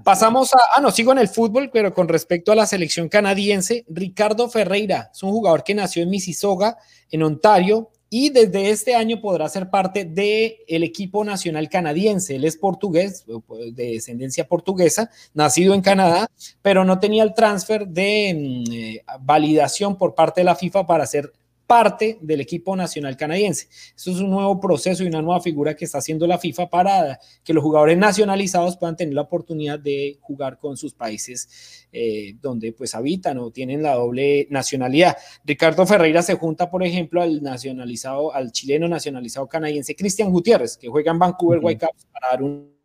Pasamos 0.02 0.52
a, 0.54 0.58
ah, 0.76 0.80
no, 0.80 0.90
sigo 0.90 1.12
en 1.12 1.18
el 1.18 1.28
fútbol, 1.28 1.70
pero 1.73 1.94
con 1.94 2.08
respecto 2.08 2.52
a 2.52 2.56
la 2.56 2.66
selección 2.66 3.08
canadiense, 3.08 3.85
Ricardo 3.88 4.49
Ferreira 4.49 5.11
es 5.12 5.23
un 5.23 5.30
jugador 5.30 5.62
que 5.62 5.75
nació 5.75 6.02
en 6.02 6.11
Mississauga, 6.11 6.78
en 7.11 7.23
Ontario, 7.23 7.90
y 8.08 8.30
desde 8.30 8.70
este 8.70 8.94
año 8.94 9.20
podrá 9.20 9.48
ser 9.48 9.68
parte 9.68 10.04
del 10.04 10.56
el 10.68 10.82
equipo 10.84 11.25
nacional 11.25 11.68
canadiense. 11.68 12.36
Él 12.36 12.44
es 12.44 12.56
portugués, 12.56 13.25
de 13.26 13.92
descendencia 13.92 14.46
portuguesa, 14.46 15.10
nacido 15.34 15.75
en 15.75 15.82
Canadá, 15.82 16.30
pero 16.62 16.84
no 16.84 16.98
tenía 17.00 17.22
el 17.22 17.34
transfer 17.34 17.88
de 17.88 18.64
mm, 18.68 18.72
eh, 18.72 19.04
validación 19.20 19.96
por 19.96 20.14
parte 20.14 20.40
de 20.40 20.44
la 20.44 20.56
FIFA 20.56 20.86
para 20.86 21.06
ser 21.06 21.32
parte 21.66 22.18
del 22.20 22.40
equipo 22.40 22.76
nacional 22.76 23.16
canadiense. 23.16 23.68
Eso 23.96 24.12
es 24.12 24.18
un 24.18 24.30
nuevo 24.30 24.61
proceso 24.61 25.02
y 25.02 25.08
una 25.08 25.20
nueva 25.20 25.40
figura 25.40 25.75
que 25.75 25.85
está 25.85 25.99
haciendo 25.99 26.26
la 26.26 26.38
FIFA 26.38 26.70
para 26.70 27.18
que 27.42 27.52
los 27.52 27.62
jugadores 27.62 27.99
nacionalizados 27.99 28.76
puedan 28.76 28.96
tener 28.96 29.14
la 29.14 29.23
oportunidad 29.23 29.78
de 29.78 30.18
jugar 30.20 30.58
con 30.58 30.76
sus 30.76 30.94
países 30.94 31.88
eh, 31.92 32.37
donde 32.40 32.73
pues 32.73 32.94
habitan 32.94 33.38
o 33.38 33.50
tienen 33.50 33.82
la 33.82 33.94
doble 33.94 34.46
nacionalidad. 34.50 35.16
Ricardo 35.44 35.87
Ferreira 35.87 36.23
se 36.23 36.35
junta, 36.35 36.70
por 36.70 36.85
ejemplo, 36.85 37.20
al 37.20 37.42
nacionalizado, 37.42 38.32
al 38.32 38.52
chileno 38.52 38.88
nacionalizado 38.88 39.49
canadiense 39.49 39.96
Cristian 39.96 40.30
Gutiérrez, 40.30 40.76
que 40.76 40.88
juega 40.88 41.11
en 41.11 41.18
Vancouver 41.18 41.61
Whitecaps 41.62 42.06
para 42.12 42.30
dar 42.30 42.42
un 42.42 42.76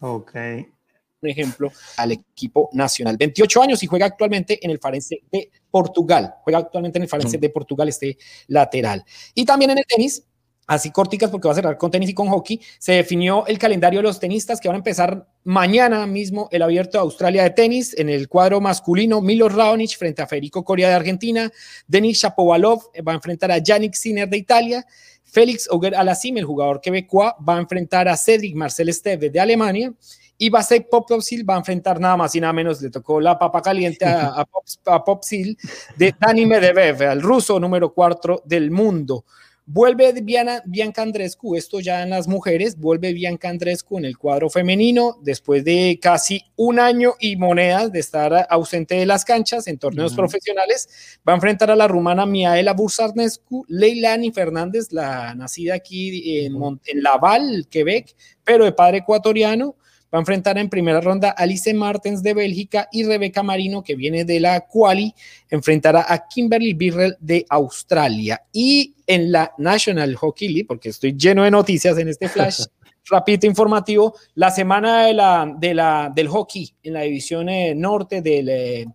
Ok 0.00 0.73
ejemplo, 1.28 1.72
al 1.96 2.12
equipo 2.12 2.68
nacional. 2.72 3.16
28 3.16 3.62
años 3.62 3.82
y 3.82 3.86
juega 3.86 4.06
actualmente 4.06 4.58
en 4.62 4.70
el 4.70 4.78
Farense 4.78 5.22
de 5.30 5.50
Portugal. 5.70 6.34
Juega 6.42 6.58
actualmente 6.58 6.98
en 6.98 7.04
el 7.04 7.08
Farense 7.08 7.38
de 7.38 7.50
Portugal, 7.50 7.88
este 7.88 8.18
lateral. 8.48 9.04
Y 9.34 9.44
también 9.44 9.72
en 9.72 9.78
el 9.78 9.84
tenis, 9.86 10.24
así 10.66 10.90
corticas 10.90 11.30
porque 11.30 11.48
va 11.48 11.52
a 11.52 11.56
cerrar 11.56 11.78
con 11.78 11.90
tenis 11.90 12.10
y 12.10 12.14
con 12.14 12.28
hockey, 12.28 12.60
se 12.78 12.92
definió 12.92 13.46
el 13.46 13.58
calendario 13.58 13.98
de 13.98 14.04
los 14.04 14.18
tenistas 14.18 14.60
que 14.60 14.68
van 14.68 14.76
a 14.76 14.78
empezar 14.78 15.28
mañana 15.42 16.06
mismo 16.06 16.48
el 16.52 16.62
abierto 16.62 16.98
de 16.98 17.02
Australia 17.02 17.42
de 17.42 17.50
tenis 17.50 17.94
en 17.98 18.08
el 18.08 18.28
cuadro 18.28 18.60
masculino, 18.60 19.20
Milos 19.20 19.52
Raonic 19.52 19.96
frente 19.98 20.22
a 20.22 20.26
Federico 20.26 20.64
Coria 20.64 20.88
de 20.88 20.94
Argentina, 20.94 21.50
Denis 21.86 22.18
Shapovalov 22.18 22.90
va 23.06 23.12
a 23.12 23.16
enfrentar 23.16 23.50
a 23.50 23.58
Yannick 23.58 23.94
Sinner 23.94 24.28
de 24.28 24.38
Italia, 24.38 24.86
Félix 25.34 25.68
Auger 25.68 25.96
Alassim, 25.96 26.38
el 26.38 26.44
jugador 26.44 26.80
quebecois, 26.80 27.32
va 27.46 27.56
a 27.56 27.60
enfrentar 27.60 28.08
a 28.08 28.16
Cedric 28.16 28.54
Marcel 28.54 28.88
Esteve 28.88 29.30
de 29.30 29.40
Alemania 29.40 29.92
y 30.36 30.50
Vasek 30.50 30.88
Popsil 30.88 31.48
va 31.48 31.54
a 31.54 31.58
enfrentar 31.58 32.00
nada 32.00 32.16
más 32.16 32.34
y 32.34 32.40
nada 32.40 32.52
menos, 32.52 32.82
le 32.82 32.90
tocó 32.90 33.20
la 33.20 33.38
papa 33.38 33.62
caliente 33.62 34.04
a, 34.04 34.44
a, 34.86 35.04
Popsil 35.04 35.56
de 35.96 36.14
Dani 36.18 36.46
Medvedev, 36.46 37.08
al 37.08 37.22
ruso 37.22 37.60
número 37.60 37.92
4 37.92 38.42
del 38.44 38.70
mundo. 38.70 39.24
Vuelve 39.66 40.12
Bianca 40.66 41.00
Andrescu, 41.00 41.56
esto 41.56 41.80
ya 41.80 42.02
en 42.02 42.10
las 42.10 42.28
mujeres, 42.28 42.78
vuelve 42.78 43.14
Bianca 43.14 43.48
Andrescu 43.48 43.96
en 43.96 44.04
el 44.04 44.18
cuadro 44.18 44.50
femenino 44.50 45.16
después 45.22 45.64
de 45.64 45.98
casi 46.02 46.42
un 46.56 46.78
año 46.78 47.14
y 47.18 47.36
monedas 47.36 47.90
de 47.90 48.00
estar 48.00 48.46
ausente 48.50 48.96
de 48.96 49.06
las 49.06 49.24
canchas 49.24 49.66
en 49.66 49.78
torneos 49.78 50.14
profesionales. 50.14 51.18
Va 51.26 51.32
a 51.32 51.36
enfrentar 51.36 51.70
a 51.70 51.76
la 51.76 51.88
rumana 51.88 52.26
Miaela 52.26 52.74
Bursarnescu, 52.74 53.64
Leilani 53.68 54.32
Fernández, 54.32 54.92
la 54.92 55.34
nacida 55.34 55.76
aquí 55.76 56.44
en, 56.44 56.56
en 56.84 57.02
Laval, 57.02 57.66
Quebec, 57.70 58.14
pero 58.44 58.66
de 58.66 58.72
padre 58.72 58.98
ecuatoriano. 58.98 59.76
Va 60.14 60.18
a 60.18 60.20
enfrentar 60.20 60.56
en 60.58 60.68
primera 60.68 61.00
ronda 61.00 61.30
a 61.30 61.42
Alice 61.42 61.74
Martens 61.74 62.22
de 62.22 62.34
Bélgica 62.34 62.88
y 62.92 63.02
Rebeca 63.02 63.42
Marino, 63.42 63.82
que 63.82 63.96
viene 63.96 64.24
de 64.24 64.38
la 64.38 64.60
Quali, 64.60 65.12
enfrentará 65.50 66.06
a 66.08 66.28
Kimberly 66.28 66.72
Birrell 66.72 67.16
de 67.18 67.44
Australia. 67.48 68.40
Y 68.52 68.94
en 69.08 69.32
la 69.32 69.52
National 69.58 70.14
Hockey 70.14 70.50
League, 70.50 70.66
porque 70.68 70.90
estoy 70.90 71.16
lleno 71.16 71.42
de 71.42 71.50
noticias 71.50 71.98
en 71.98 72.06
este 72.06 72.28
flash, 72.28 72.62
rapidito 73.10 73.48
informativo, 73.48 74.14
la 74.36 74.52
semana 74.52 75.06
de 75.06 75.14
la, 75.14 75.52
de 75.58 75.74
la, 75.74 76.12
del 76.14 76.28
hockey 76.28 76.72
en 76.84 76.92
la 76.92 77.00
división 77.00 77.48
eh, 77.48 77.74
norte 77.74 78.22
del... 78.22 78.48
Eh, 78.50 78.86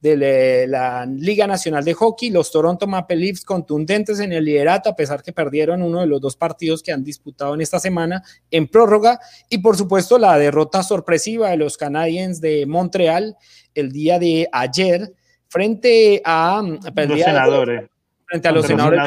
de 0.00 0.66
la 0.68 1.06
Liga 1.06 1.46
Nacional 1.46 1.84
de 1.84 1.94
Hockey, 1.94 2.30
los 2.30 2.50
Toronto 2.52 2.86
Maple 2.86 3.16
Leafs 3.16 3.44
contundentes 3.44 4.20
en 4.20 4.32
el 4.32 4.44
liderato, 4.44 4.90
a 4.90 4.96
pesar 4.96 5.22
que 5.22 5.32
perdieron 5.32 5.82
uno 5.82 6.00
de 6.00 6.06
los 6.06 6.20
dos 6.20 6.36
partidos 6.36 6.82
que 6.82 6.92
han 6.92 7.02
disputado 7.02 7.54
en 7.54 7.60
esta 7.60 7.80
semana 7.80 8.22
en 8.50 8.68
prórroga, 8.68 9.18
y 9.48 9.58
por 9.58 9.76
supuesto 9.76 10.18
la 10.18 10.38
derrota 10.38 10.82
sorpresiva 10.82 11.50
de 11.50 11.56
los 11.56 11.76
Canadiens 11.76 12.40
de 12.40 12.66
Montreal 12.66 13.36
el 13.74 13.90
día 13.90 14.18
de 14.18 14.48
ayer 14.52 15.12
frente 15.48 16.22
a, 16.24 16.62
los 16.62 17.20
senadores. 17.20 17.90
Frente 18.26 18.48
a 18.48 18.52
los 18.52 18.66
senadores, 18.66 19.00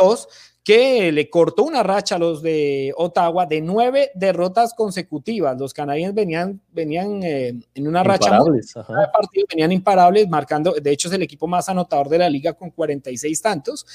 3-2 0.00 0.28
que 0.66 1.12
le 1.12 1.30
cortó 1.30 1.62
una 1.62 1.84
racha 1.84 2.16
a 2.16 2.18
los 2.18 2.42
de 2.42 2.92
Ottawa 2.96 3.46
de 3.46 3.60
nueve 3.60 4.10
derrotas 4.16 4.74
consecutivas. 4.74 5.56
Los 5.56 5.72
canadienses 5.72 6.12
venían, 6.12 6.60
venían 6.72 7.22
eh, 7.22 7.54
en 7.72 7.86
una 7.86 8.02
racha 8.02 8.32
de 8.32 9.08
partido, 9.12 9.46
venían 9.48 9.70
imparables, 9.70 10.28
marcando, 10.28 10.72
de 10.72 10.90
hecho 10.90 11.06
es 11.06 11.14
el 11.14 11.22
equipo 11.22 11.46
más 11.46 11.68
anotador 11.68 12.08
de 12.08 12.18
la 12.18 12.28
liga 12.28 12.54
con 12.54 12.70
46 12.70 13.40
tantos, 13.40 13.86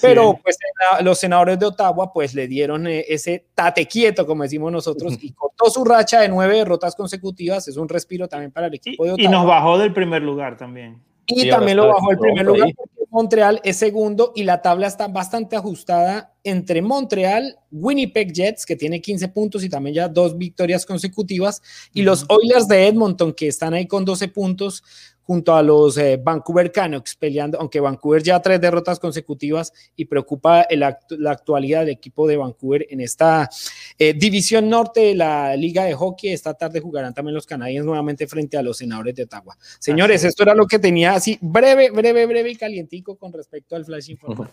pero 0.00 0.38
pues 0.40 0.56
los 1.00 1.18
senadores 1.18 1.58
de 1.58 1.66
Ottawa 1.66 2.12
pues 2.12 2.32
le 2.32 2.46
dieron 2.46 2.86
eh, 2.86 3.04
ese 3.08 3.46
tate 3.52 3.86
quieto, 3.86 4.24
como 4.24 4.44
decimos 4.44 4.70
nosotros, 4.70 5.18
y 5.20 5.32
cortó 5.32 5.68
su 5.68 5.84
racha 5.84 6.20
de 6.20 6.28
nueve 6.28 6.58
derrotas 6.58 6.94
consecutivas, 6.94 7.66
es 7.66 7.76
un 7.76 7.88
respiro 7.88 8.28
también 8.28 8.52
para 8.52 8.68
el 8.68 8.74
equipo 8.74 9.04
de 9.04 9.10
Ottawa. 9.14 9.28
Y 9.28 9.32
nos 9.32 9.46
bajó 9.48 9.78
del 9.78 9.92
primer 9.92 10.22
lugar 10.22 10.56
también. 10.56 11.09
Y 11.30 11.48
también 11.48 11.76
lo 11.76 11.88
bajó 11.88 12.10
el 12.10 12.18
primer 12.18 12.46
lugar 12.46 12.70
porque 12.76 13.00
Montreal 13.10 13.60
es 13.64 13.76
segundo 13.76 14.32
y 14.36 14.44
la 14.44 14.62
tabla 14.62 14.86
está 14.86 15.08
bastante 15.08 15.56
ajustada 15.56 16.32
entre 16.44 16.80
Montreal, 16.80 17.58
Winnipeg 17.70 18.32
Jets, 18.32 18.64
que 18.64 18.76
tiene 18.76 19.00
15 19.00 19.28
puntos 19.28 19.64
y 19.64 19.68
también 19.68 19.94
ya 19.94 20.08
dos 20.08 20.38
victorias 20.38 20.86
consecutivas, 20.86 21.60
y 21.92 22.02
los 22.02 22.24
Oilers 22.28 22.68
de 22.68 22.86
Edmonton, 22.86 23.32
que 23.32 23.48
están 23.48 23.74
ahí 23.74 23.86
con 23.86 24.04
12 24.04 24.28
puntos, 24.28 24.82
junto 25.30 25.54
a 25.54 25.62
los 25.62 25.96
eh, 25.96 26.20
Vancouver 26.20 26.72
Canucks 26.72 27.14
peleando, 27.14 27.56
aunque 27.60 27.78
Vancouver 27.78 28.20
ya 28.20 28.42
tres 28.42 28.60
derrotas 28.60 28.98
consecutivas 28.98 29.72
y 29.94 30.06
preocupa 30.06 30.66
la 30.70 30.98
actualidad 31.28 31.82
del 31.82 31.90
equipo 31.90 32.26
de 32.26 32.36
Vancouver 32.36 32.84
en 32.90 33.00
esta 33.00 33.48
eh, 33.96 34.12
división 34.12 34.68
norte 34.68 34.98
de 34.98 35.14
la 35.14 35.54
Liga 35.54 35.84
de 35.84 35.94
Hockey. 35.94 36.32
Esta 36.32 36.54
tarde 36.54 36.80
jugarán 36.80 37.14
también 37.14 37.36
los 37.36 37.46
canadienses 37.46 37.86
nuevamente 37.86 38.26
frente 38.26 38.56
a 38.56 38.62
los 38.62 38.78
senadores 38.78 39.14
de 39.14 39.22
Ottawa. 39.22 39.56
Señores, 39.78 40.24
esto 40.24 40.42
era 40.42 40.52
lo 40.52 40.66
que 40.66 40.80
tenía 40.80 41.14
así 41.14 41.38
breve, 41.40 41.92
breve, 41.92 42.26
breve 42.26 42.50
y 42.50 42.56
calientico 42.56 43.14
con 43.14 43.32
respecto 43.32 43.76
al 43.76 43.84
flash 43.84 44.10
informativo. 44.10 44.50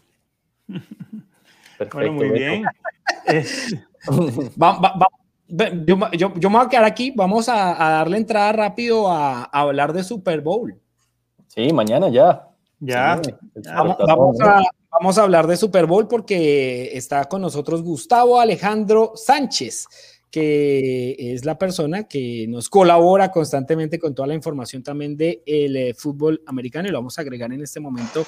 Perfecto, 1.79 2.12
muy 2.12 2.29
bien. 2.29 2.65
Yo, 5.48 5.98
yo, 6.12 6.34
yo, 6.36 6.50
me 6.50 6.58
voy 6.58 6.66
a 6.66 6.70
quedar 6.70 6.86
aquí. 6.86 7.12
Vamos 7.16 7.50
a, 7.50 7.75
darle 7.77 8.18
entrada 8.18 8.51
rápido 8.51 9.10
a, 9.10 9.44
hablar 9.44 9.94
de 9.94 10.04
Super 10.04 10.42
Bowl. 10.42 10.80
Sí, 11.48 11.72
mañana 11.74 12.10
ya. 12.10 12.48
Ya. 12.80 13.20
vamos, 14.06 14.39
a, 14.42 14.63
vamos 14.92 15.18
a 15.18 15.24
hablar 15.24 15.48
de 15.48 15.58
Super 15.58 15.86
Bowl 15.88 16.08
porque 16.08 16.92
está 16.94 17.25
con 17.25 17.42
nosotros 17.42 17.82
Gustavo 17.82 18.39
Alejandro 18.39 19.13
Sánchez 19.16 19.88
que 20.30 21.16
es 21.18 21.46
la 21.46 21.58
persona 21.58 22.04
que 22.04 22.46
nos 22.50 22.70
colabora 22.70 23.32
constantemente 23.32 23.98
con 23.98 24.13
toda 24.13 24.27
la 24.27 24.34
información 24.34 24.84
también 24.84 25.16
del 25.16 25.42
de 25.46 25.89
eh, 25.89 25.94
fútbol 25.94 26.42
americano 26.46 26.88
y 26.88 26.92
lo 26.92 27.00
vamos 27.00 27.18
a 27.18 27.22
agregar 27.22 27.51
en 27.54 27.62
este 27.62 27.80
momento 27.80 28.25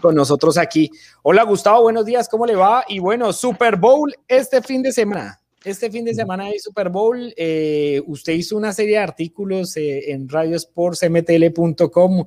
con 0.00 0.14
nosotros 0.14 0.58
aquí. 0.58 0.90
Hola 1.22 1.44
Gustavo, 1.44 1.82
buenos 1.82 2.04
días, 2.04 2.28
¿cómo 2.28 2.46
le 2.46 2.56
va? 2.56 2.84
Y 2.88 2.98
bueno, 2.98 3.32
Super 3.32 3.76
Bowl 3.76 4.12
este 4.26 4.62
fin 4.62 4.82
de 4.82 4.92
semana. 4.92 5.40
Este 5.68 5.90
fin 5.90 6.04
de 6.06 6.14
semana 6.14 6.44
hay 6.44 6.58
Super 6.58 6.88
Bowl. 6.88 7.34
Eh, 7.36 8.00
usted 8.06 8.32
hizo 8.32 8.56
una 8.56 8.72
serie 8.72 8.92
de 8.92 9.02
artículos 9.02 9.76
eh, 9.76 10.12
en 10.12 10.26
radiosportsmtl.com 10.26 12.24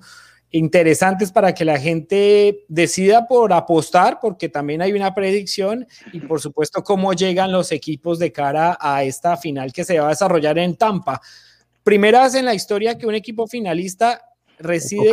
interesantes 0.52 1.32
para 1.32 1.56
que 1.56 1.66
la 1.66 1.80
gente 1.80 2.66
decida 2.68 3.28
por 3.28 3.52
apostar, 3.52 4.20
porque 4.22 4.48
también 4.48 4.84
hay 4.84 4.94
una 4.94 5.16
predicción 5.16 5.88
y 6.14 6.20
por 6.20 6.40
supuesto 6.40 6.84
cómo 6.84 7.14
llegan 7.14 7.52
los 7.52 7.72
equipos 7.72 8.20
de 8.20 8.32
cara 8.32 8.78
a 8.80 9.04
esta 9.04 9.38
final 9.38 9.74
que 9.74 9.86
se 9.86 10.00
va 10.00 10.06
a 10.06 10.10
desarrollar 10.10 10.60
en 10.60 10.76
Tampa. 10.76 11.20
Primera 11.84 12.22
vez 12.24 12.36
en 12.36 12.46
la 12.46 12.54
historia 12.54 12.96
que 12.96 13.08
un 13.08 13.16
equipo 13.16 13.48
finalista 13.48 14.22
reside 14.62 15.12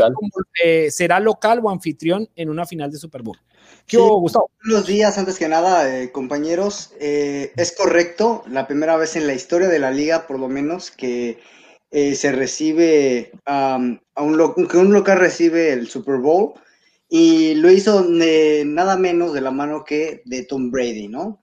eh, 0.62 0.90
será 0.90 1.20
local 1.20 1.60
o 1.62 1.70
anfitrión 1.70 2.28
en 2.36 2.50
una 2.50 2.66
final 2.66 2.90
de 2.90 2.98
Super 2.98 3.22
Bowl. 3.22 3.38
¿Qué 3.86 3.96
Gustavo? 3.96 4.50
Buenos 4.64 4.86
días, 4.86 5.16
antes 5.18 5.38
que 5.38 5.48
nada, 5.48 6.02
eh, 6.02 6.12
compañeros. 6.12 6.92
Eh, 7.00 7.52
es 7.56 7.72
correcto, 7.72 8.44
la 8.48 8.66
primera 8.66 8.96
vez 8.96 9.16
en 9.16 9.26
la 9.26 9.34
historia 9.34 9.68
de 9.68 9.78
la 9.78 9.90
liga, 9.90 10.26
por 10.26 10.38
lo 10.38 10.48
menos, 10.48 10.90
que 10.90 11.38
se 11.90 12.32
recibe 12.32 13.32
a 13.46 13.78
un, 14.16 14.68
que 14.68 14.76
un 14.76 14.92
local 14.92 15.18
recibe 15.18 15.72
el 15.72 15.88
Super 15.88 16.18
Bowl 16.18 16.52
y 17.08 17.54
lo 17.54 17.70
hizo 17.70 18.04
nada 18.06 18.98
menos 18.98 19.32
de 19.32 19.40
la 19.40 19.50
mano 19.50 19.84
que 19.84 20.20
de 20.26 20.44
Tom 20.44 20.70
Brady, 20.70 21.08
¿no? 21.08 21.42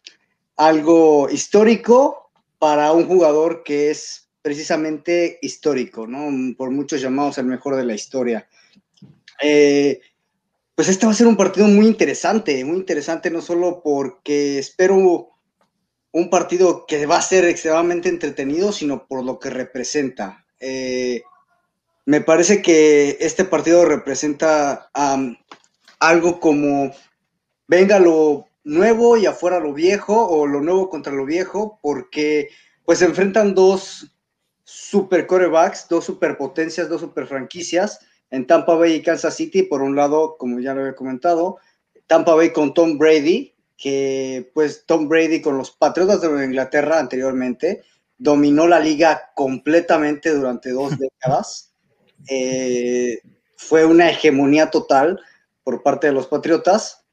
Algo 0.55 1.29
histórico 1.31 2.31
para 2.59 2.91
un 2.91 3.07
jugador 3.07 3.63
que 3.63 3.89
es 3.89 4.24
precisamente 4.45 5.39
histórico, 5.41 6.05
¿no? 6.05 6.29
Por 6.55 6.69
muchos 6.69 7.01
llamados 7.01 7.39
el 7.39 7.47
mejor 7.47 7.77
de 7.77 7.83
la 7.83 7.95
historia. 7.95 8.47
Eh, 9.41 10.01
pues 10.75 10.87
este 10.87 11.07
va 11.07 11.13
a 11.13 11.15
ser 11.15 11.25
un 11.25 11.35
partido 11.35 11.67
muy 11.67 11.87
interesante, 11.87 12.63
muy 12.63 12.77
interesante 12.77 13.31
no 13.31 13.41
solo 13.41 13.81
porque 13.83 14.59
espero 14.59 15.31
un 16.11 16.29
partido 16.29 16.85
que 16.85 17.07
va 17.07 17.17
a 17.17 17.23
ser 17.23 17.45
extremadamente 17.45 18.07
entretenido, 18.07 18.71
sino 18.71 19.07
por 19.07 19.25
lo 19.25 19.39
que 19.39 19.49
representa. 19.49 20.45
Eh, 20.59 21.23
me 22.05 22.21
parece 22.21 22.61
que 22.61 23.17
este 23.21 23.45
partido 23.45 23.83
representa 23.83 24.91
algo 25.97 26.39
como 26.39 26.91
venga 27.67 27.97
lo 27.97 28.45
nuevo 28.63 29.17
y 29.17 29.25
afuera 29.25 29.59
lo 29.59 29.73
viejo, 29.73 30.27
o 30.27 30.45
lo 30.45 30.61
nuevo 30.61 30.91
contra 30.91 31.11
lo 31.11 31.25
viejo, 31.25 31.79
porque 31.81 32.49
pues 32.85 32.99
se 32.99 33.05
enfrentan 33.05 33.55
dos 33.55 34.11
super 34.65 35.27
corebacks, 35.27 35.87
dos 35.87 36.03
superpotencias, 36.05 36.89
dos 36.89 37.01
super 37.01 37.27
franquicias 37.27 37.99
en 38.31 38.45
Tampa 38.45 38.75
Bay 38.75 38.95
y 38.95 39.01
Kansas 39.01 39.35
City. 39.35 39.63
Por 39.63 39.81
un 39.81 39.95
lado, 39.95 40.35
como 40.37 40.59
ya 40.59 40.73
lo 40.73 40.81
había 40.81 40.95
comentado, 40.95 41.57
Tampa 42.07 42.35
Bay 42.35 42.51
con 42.51 42.73
Tom 42.73 42.97
Brady, 42.97 43.55
que 43.77 44.51
pues 44.53 44.85
Tom 44.85 45.07
Brady 45.07 45.41
con 45.41 45.57
los 45.57 45.71
Patriotas 45.71 46.21
de 46.21 46.45
Inglaterra 46.45 46.99
anteriormente 46.99 47.83
dominó 48.17 48.67
la 48.67 48.79
liga 48.79 49.31
completamente 49.35 50.31
durante 50.33 50.71
dos 50.71 50.93
décadas. 50.99 51.73
Eh, 52.27 53.19
fue 53.55 53.85
una 53.85 54.09
hegemonía 54.09 54.71
total 54.71 55.21
por 55.63 55.83
parte 55.83 56.07
de 56.07 56.13
los 56.13 56.27
Patriotas. 56.27 57.04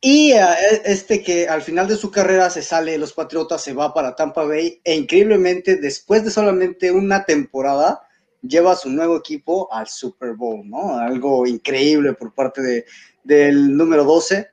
Y 0.00 0.32
eh, 0.32 0.40
este 0.84 1.22
que 1.22 1.48
al 1.48 1.62
final 1.62 1.88
de 1.88 1.96
su 1.96 2.10
carrera 2.10 2.50
se 2.50 2.62
sale 2.62 2.92
de 2.92 2.98
los 2.98 3.12
Patriotas, 3.12 3.62
se 3.62 3.72
va 3.72 3.92
para 3.92 4.14
Tampa 4.14 4.44
Bay 4.44 4.80
e 4.84 4.94
increíblemente 4.94 5.76
después 5.76 6.24
de 6.24 6.30
solamente 6.30 6.92
una 6.92 7.24
temporada 7.24 8.02
lleva 8.42 8.72
a 8.72 8.76
su 8.76 8.90
nuevo 8.90 9.16
equipo 9.16 9.72
al 9.72 9.88
Super 9.88 10.34
Bowl, 10.34 10.68
¿no? 10.68 10.96
Algo 10.96 11.46
increíble 11.46 12.12
por 12.14 12.32
parte 12.32 12.62
de, 12.62 12.86
del 13.24 13.76
número 13.76 14.04
12. 14.04 14.48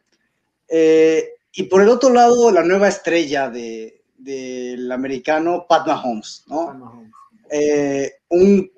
Eh, 0.68 1.30
y 1.54 1.64
por 1.64 1.84
el 1.84 1.90
otro 1.90 2.12
lado, 2.12 2.52
la 2.52 2.64
nueva 2.64 2.88
estrella 2.88 3.50
de, 3.50 4.02
del 4.18 4.92
americano, 4.92 5.68
Pat 5.70 5.86
Mahomes, 5.86 6.44
¿no? 6.48 7.08
Eh, 7.52 8.14
un 8.30 8.72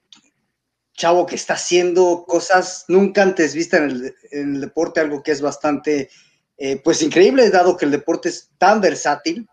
chavo 0.94 1.26
que 1.26 1.36
está 1.36 1.54
haciendo 1.54 2.26
cosas 2.28 2.84
nunca 2.90 3.24
antes 3.24 3.54
vistas 3.54 3.82
en 3.82 3.90
el, 3.90 4.16
en 4.32 4.56
el 4.56 4.62
deporte, 4.62 5.00
algo 5.00 5.24
que 5.24 5.32
es 5.32 5.42
bastante 5.42 6.10
eh, 6.58 6.82
pues 6.84 7.04
increíble, 7.04 7.50
dado 7.50 7.78
que 7.78 7.86
el 7.86 7.92
deporte 7.92 8.30
es 8.30 8.50
tan 8.58 8.82
versátil, 8.82 9.48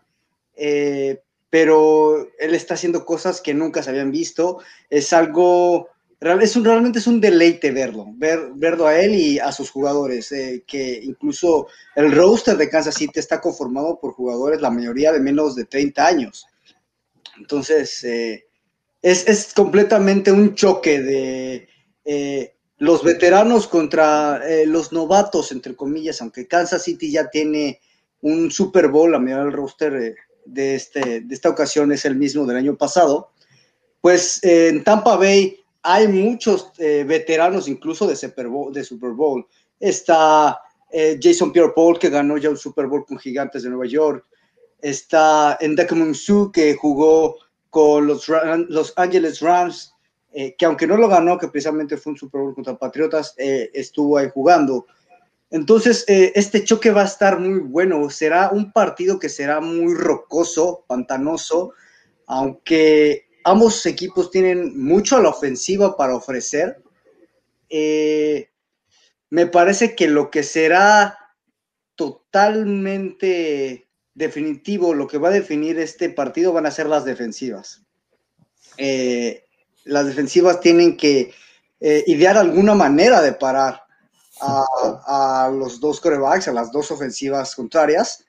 eh, 0.55 1.21
pero 1.49 2.27
él 2.39 2.55
está 2.55 2.73
haciendo 2.73 3.05
cosas 3.05 3.41
que 3.41 3.53
nunca 3.53 3.83
se 3.83 3.91
habían 3.91 4.11
visto. 4.11 4.59
Es 4.89 5.13
algo, 5.13 5.89
realmente 6.19 6.99
es 6.99 7.07
un 7.07 7.21
deleite 7.21 7.71
verlo, 7.71 8.07
ver, 8.15 8.49
verlo 8.55 8.87
a 8.87 8.99
él 8.99 9.13
y 9.13 9.39
a 9.39 9.51
sus 9.51 9.69
jugadores, 9.69 10.31
eh, 10.31 10.63
que 10.65 10.99
incluso 11.03 11.67
el 11.95 12.11
roster 12.11 12.57
de 12.57 12.69
Kansas 12.69 12.95
City 12.95 13.19
está 13.19 13.39
conformado 13.39 13.99
por 13.99 14.13
jugadores, 14.13 14.61
la 14.61 14.71
mayoría 14.71 15.11
de 15.11 15.19
menos 15.19 15.55
de 15.55 15.65
30 15.65 16.07
años. 16.07 16.47
Entonces, 17.37 18.03
es, 18.03 19.27
es, 19.27 19.53
completamente 19.53 20.31
un 20.31 20.55
choque 20.55 21.01
de 21.01 22.54
los 22.77 23.03
veteranos 23.03 23.67
contra 23.67 24.41
eh, 24.47 24.65
los 24.65 24.91
novatos, 24.91 25.51
entre 25.51 25.75
comillas, 25.75 26.21
aunque 26.21 26.47
Kansas 26.47 26.83
City 26.83 27.11
ya 27.11 27.29
tiene 27.29 27.79
un 28.21 28.51
Super 28.51 28.89
Bowl, 28.89 29.11
la 29.11 29.19
mayoría 29.19 29.45
del 29.45 29.53
roster 29.53 29.95
eh, 29.95 30.15
de, 30.45 30.75
este, 30.75 31.21
de 31.21 31.33
esta 31.33 31.49
ocasión 31.49 31.91
es 31.91 32.05
el 32.05 32.15
mismo 32.15 32.45
del 32.45 32.57
año 32.57 32.75
pasado, 32.75 33.31
pues 34.01 34.43
eh, 34.43 34.69
en 34.69 34.83
Tampa 34.83 35.15
Bay 35.15 35.57
hay 35.81 36.07
muchos 36.07 36.71
veteranos 36.77 37.67
incluso 37.67 38.07
de 38.07 38.15
Super 38.15 38.47
Bowl. 38.47 38.73
De 38.73 38.83
Super 38.83 39.11
Bowl. 39.11 39.45
Está 39.79 40.59
Jason 41.21 41.51
Pierre-Paul, 41.51 41.99
que 41.99 42.09
ganó 42.09 42.39
ya 42.39 42.49
un 42.49 42.57
Super 42.57 42.87
Bowl 42.87 43.05
con 43.05 43.19
Gigantes 43.19 43.61
de 43.61 43.69
Nueva 43.69 43.85
York. 43.85 44.25
Está 44.81 45.59
Ndaka 45.61 45.95
Su, 46.15 46.51
que 46.51 46.73
jugó 46.73 47.35
con 47.69 48.07
los, 48.07 48.27
los 48.67 48.93
Angeles 48.95 49.41
Rams 49.41 49.94
eh, 50.37 50.53
que 50.57 50.65
aunque 50.65 50.85
no 50.85 50.97
lo 50.97 51.07
ganó, 51.07 51.37
que 51.37 51.47
precisamente 51.47 51.95
fue 51.95 52.11
un 52.11 52.19
Super 52.19 52.41
Bowl 52.41 52.53
contra 52.53 52.77
Patriotas, 52.77 53.33
eh, 53.37 53.71
estuvo 53.73 54.17
ahí 54.17 54.29
jugando. 54.33 54.85
Entonces, 55.49 56.03
eh, 56.09 56.33
este 56.35 56.65
choque 56.65 56.91
va 56.91 57.03
a 57.03 57.05
estar 57.05 57.39
muy 57.39 57.59
bueno. 57.59 58.09
Será 58.09 58.49
un 58.51 58.73
partido 58.73 59.17
que 59.17 59.29
será 59.29 59.61
muy 59.61 59.93
rocoso, 59.93 60.83
pantanoso, 60.87 61.71
aunque 62.27 63.29
ambos 63.45 63.85
equipos 63.85 64.29
tienen 64.29 64.77
mucho 64.77 65.15
a 65.15 65.21
la 65.21 65.29
ofensiva 65.29 65.95
para 65.95 66.17
ofrecer. 66.17 66.83
me 69.29 69.47
parece 69.47 69.95
que 69.95 70.07
lo 70.09 70.29
que 70.29 70.43
será 70.43 71.17
totalmente 71.95 73.87
definitivo, 74.13 74.93
lo 74.93 75.07
que 75.07 75.17
va 75.17 75.29
a 75.29 75.39
definir 75.39 75.79
este 75.79 76.09
partido 76.09 76.51
van 76.51 76.65
a 76.65 76.71
ser 76.71 76.87
las 76.87 77.05
defensivas. 77.05 77.85
Las 79.85 80.05
defensivas 80.05 80.59
tienen 80.59 80.97
que 80.97 81.33
eh, 81.79 82.03
idear 82.07 82.37
alguna 82.37 82.75
manera 82.75 83.21
de 83.21 83.33
parar 83.33 83.81
a, 84.41 85.49
los 85.53 85.79
dos 85.79 86.01
corebacks, 86.01 86.47
a 86.47 86.53
las 86.53 86.71
dos 86.71 86.91
ofensivas 86.91 87.55
contrarias. 87.55 88.25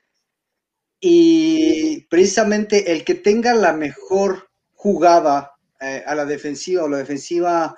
Y 0.99 2.01
precisamente 2.09 2.91
el 2.91 3.03
que 3.03 3.15
tenga 3.15 3.53
la 3.53 3.73
mejor 3.73 4.49
jugada 4.73 5.53
eh, 5.79 6.03
a 6.05 6.15
la 6.15 6.25
defensiva 6.25 6.83
o 6.83 6.89
la 6.89 6.97
defensiva 6.97 7.75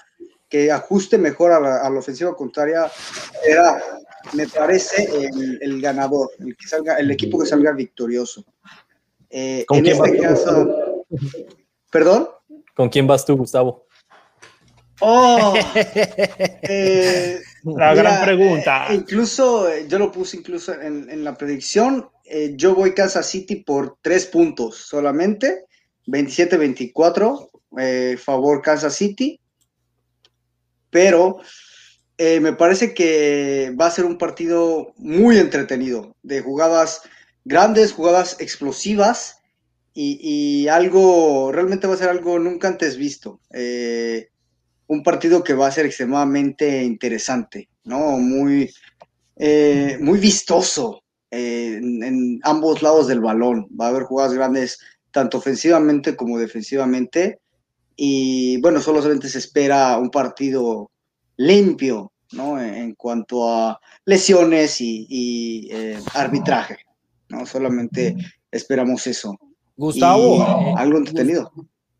que 0.48 0.72
ajuste 0.72 1.18
mejor 1.18 1.52
a 1.52 1.60
la, 1.90 2.00
ofensiva 2.00 2.36
contraria 2.36 2.90
era, 3.46 3.82
me 4.34 4.48
parece, 4.48 5.08
el, 5.62 5.82
ganador, 5.82 6.30
el, 6.40 6.56
que 6.58 6.68
salga, 6.68 6.96
el 6.98 7.12
equipo 7.12 7.40
que 7.40 7.46
salga 7.46 7.72
victorioso. 7.72 8.44
Eh, 9.30 9.66
en 9.70 9.86
este 9.86 10.18
caso, 10.18 11.06
¿perdón? 11.92 12.30
¿Con 12.80 12.88
quién 12.88 13.06
vas 13.06 13.26
tú, 13.26 13.36
Gustavo? 13.36 13.88
Oh, 15.02 15.54
eh, 15.76 17.42
la 17.66 17.94
gran 17.94 18.24
pregunta. 18.24 18.88
Eh, 18.90 18.96
incluso, 18.96 19.68
yo 19.90 20.00
lo 20.00 20.10
puse 20.10 20.38
incluso 20.38 20.74
en, 20.74 21.26
la 21.26 21.36
predicción. 21.36 22.10
yo 22.56 22.76
voy 22.76 22.94
Kansas 22.94 23.26
City 23.26 23.58
por 23.58 23.98
tres 24.02 24.28
puntos 24.28 24.78
solamente. 24.78 25.66
27-24, 26.08 27.50
favor 28.18 28.62
Kansas 28.62 28.96
City 28.96 29.42
pero 30.90 31.40
eh, 32.18 32.40
me 32.40 32.54
parece 32.54 32.94
que 32.94 33.76
va 33.78 33.88
a 33.88 33.92
ser 33.92 34.06
un 34.06 34.18
partido 34.18 34.94
muy 34.96 35.38
entretenido, 35.38 36.16
de 36.24 36.40
jugadas 36.40 37.02
grandes, 37.44 37.92
jugadas 37.92 38.38
explosivas 38.40 39.39
y, 40.02 40.68
algo, 40.68 41.52
realmente 41.52 41.88
va 41.88 41.96
a 41.96 41.98
ser 41.98 42.10
algo 42.10 42.40
nunca 42.40 42.68
antes 42.68 42.96
visto. 42.96 43.42
Eh, 43.52 44.30
un 44.88 45.04
partido 45.04 45.44
que 45.44 45.54
va 45.54 45.68
a 45.68 45.72
ser 45.72 45.86
extremadamente 45.86 46.84
interesante, 46.84 47.70
¿no? 47.84 48.18
Muy, 48.18 48.72
eh, 49.36 49.98
muy 50.00 50.20
vistoso 50.20 51.04
en, 51.30 52.02
en, 52.04 52.40
ambos 52.44 52.82
lados 52.82 53.08
del 53.08 53.20
balón. 53.20 53.68
Va 53.80 53.88
a 53.88 53.90
haber 53.90 54.04
jugadas 54.04 54.34
grandes 54.34 54.80
tanto 55.12 55.38
ofensivamente 55.38 56.16
como 56.16 56.40
defensivamente 56.40 57.40
y 58.02 58.62
bueno, 58.62 58.80
solamente 58.80 59.28
se 59.28 59.40
espera 59.40 59.98
un 59.98 60.10
partido 60.10 60.90
limpio, 61.36 62.14
¿no? 62.32 62.62
En 62.62 62.96
cuanto 62.96 63.50
a 63.50 63.78
lesiones 64.06 64.80
y, 64.80 65.68
eh, 65.70 66.00
arbitraje, 66.14 66.78
¿no? 67.28 67.46
Solamente 67.46 68.16
esperamos 68.52 69.06
eso. 69.06 69.38
Gustavo. 69.80 70.44
Eh, 70.44 70.74
algo 70.76 70.98
entretenido. 70.98 71.52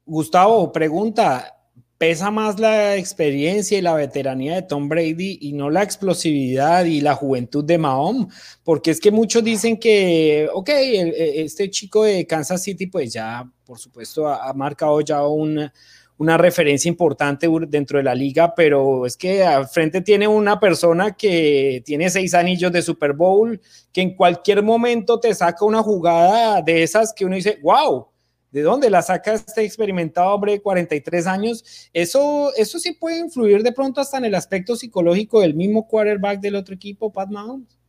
Gustavo, 0.06 0.72
pregunta, 0.74 1.56
¿pesa 1.98 2.30
más 2.30 2.60
la 2.60 2.98
experiencia 2.98 3.78
y 3.78 3.82
la 3.82 3.94
veteranía 3.94 4.56
de 4.56 4.64
Tom 4.64 4.90
Brady 4.90 5.38
y 5.42 5.54
no 5.54 5.70
la 5.70 5.82
explosividad 5.82 6.84
y 6.84 7.00
la 7.00 7.16
juventud 7.16 7.64
de 7.64 7.78
Mahom? 7.78 8.28
Porque 8.64 8.92
es 8.92 9.00
que 9.00 9.12
muchos 9.12 9.44
dicen 9.44 9.78
que, 9.80 10.50
ok, 10.54 10.70
este 10.72 11.70
chico 11.70 12.04
de 12.04 12.28
Kansas 12.28 12.64
City 12.64 12.88
pues 12.88 13.14
ya 13.14 13.50
por 13.70 13.78
supuesto, 13.78 14.28
ha, 14.28 14.52
marcado 14.54 15.00
ya 15.02 15.28
una, 15.28 15.72
una 16.20 16.38
referencia 16.38 16.90
importante 16.90 17.48
dentro 17.70 17.98
de 17.98 18.04
la 18.04 18.14
liga, 18.14 18.54
pero 18.54 19.06
es 19.06 19.16
que 19.16 19.42
al 19.42 19.70
frente 19.70 20.02
tiene 20.02 20.28
una 20.28 20.60
persona 20.60 21.16
que 21.16 21.82
tiene 21.86 22.10
seis 22.10 22.34
anillos 22.34 22.74
de 22.74 22.82
Super 22.82 23.14
Bowl, 23.14 23.60
que 23.94 24.02
en 24.02 24.16
cualquier 24.16 24.62
momento 24.62 25.22
te 25.22 25.34
saca 25.34 25.64
una 25.64 25.82
jugada 25.82 26.62
de 26.62 26.84
esas 26.84 27.14
que 27.14 27.24
uno 27.24 27.36
dice, 27.36 27.58
wow, 27.64 28.10
¿de 28.52 28.62
dónde 28.62 28.90
la 28.90 29.02
saca 29.02 29.34
este 29.34 29.64
experimentado 29.64 30.34
hombre 30.34 30.52
de 30.52 30.62
43 30.62 31.26
años? 31.26 31.90
Eso, 31.94 32.54
eso 32.58 32.80
sí 32.80 32.92
puede 32.92 33.20
influir 33.20 33.64
de 33.64 33.72
pronto 33.72 34.02
hasta 34.02 34.18
en 34.18 34.26
el 34.26 34.36
aspecto 34.36 34.76
psicológico 34.76 35.40
del 35.40 35.54
mismo 35.54 35.88
quarterback 35.88 36.42
del 36.42 36.56
otro 36.56 36.76
equipo, 36.76 37.14
Pat 37.14 37.30
Mahomes. 37.30 37.80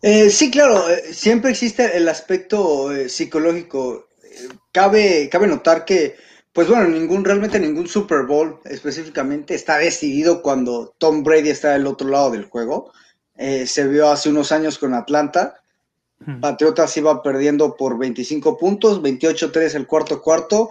Eh, 0.00 0.30
sí, 0.30 0.48
claro, 0.52 0.88
eh, 0.88 1.12
siempre 1.12 1.50
existe 1.50 1.96
el 1.96 2.08
aspecto 2.08 2.92
eh, 2.92 3.08
psicológico 3.08 4.06
cabe, 4.70 5.28
cabe 5.28 5.48
notar 5.48 5.84
que, 5.84 6.27
pues 6.58 6.66
bueno, 6.66 6.88
ningún, 6.88 7.24
realmente 7.24 7.60
ningún 7.60 7.86
Super 7.86 8.26
Bowl 8.26 8.58
específicamente 8.64 9.54
está 9.54 9.78
decidido 9.78 10.42
cuando 10.42 10.92
Tom 10.98 11.22
Brady 11.22 11.50
está 11.50 11.74
del 11.74 11.86
otro 11.86 12.08
lado 12.08 12.32
del 12.32 12.46
juego. 12.46 12.92
Eh, 13.36 13.64
se 13.64 13.86
vio 13.86 14.10
hace 14.10 14.28
unos 14.28 14.50
años 14.50 14.76
con 14.76 14.92
Atlanta. 14.92 15.62
Patriotas 16.40 16.96
iba 16.96 17.22
perdiendo 17.22 17.76
por 17.76 17.96
25 17.96 18.58
puntos, 18.58 19.00
28-3 19.00 19.76
el 19.76 19.86
cuarto 19.86 20.20
cuarto, 20.20 20.70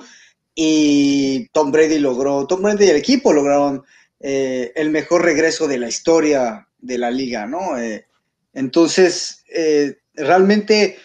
y 0.54 1.48
Tom 1.54 1.72
Brady 1.72 2.00
logró, 2.00 2.46
Tom 2.48 2.64
Brady 2.64 2.84
y 2.84 2.90
el 2.90 2.98
equipo 2.98 3.32
lograron 3.32 3.86
eh, 4.20 4.74
el 4.76 4.90
mejor 4.90 5.24
regreso 5.24 5.70
de 5.70 5.78
la 5.78 5.88
historia 5.88 6.68
de 6.80 6.98
la 6.98 7.12
liga, 7.12 7.48
¿no? 7.48 7.80
Eh, 7.80 8.06
entonces, 8.54 9.46
realmente 10.16 10.98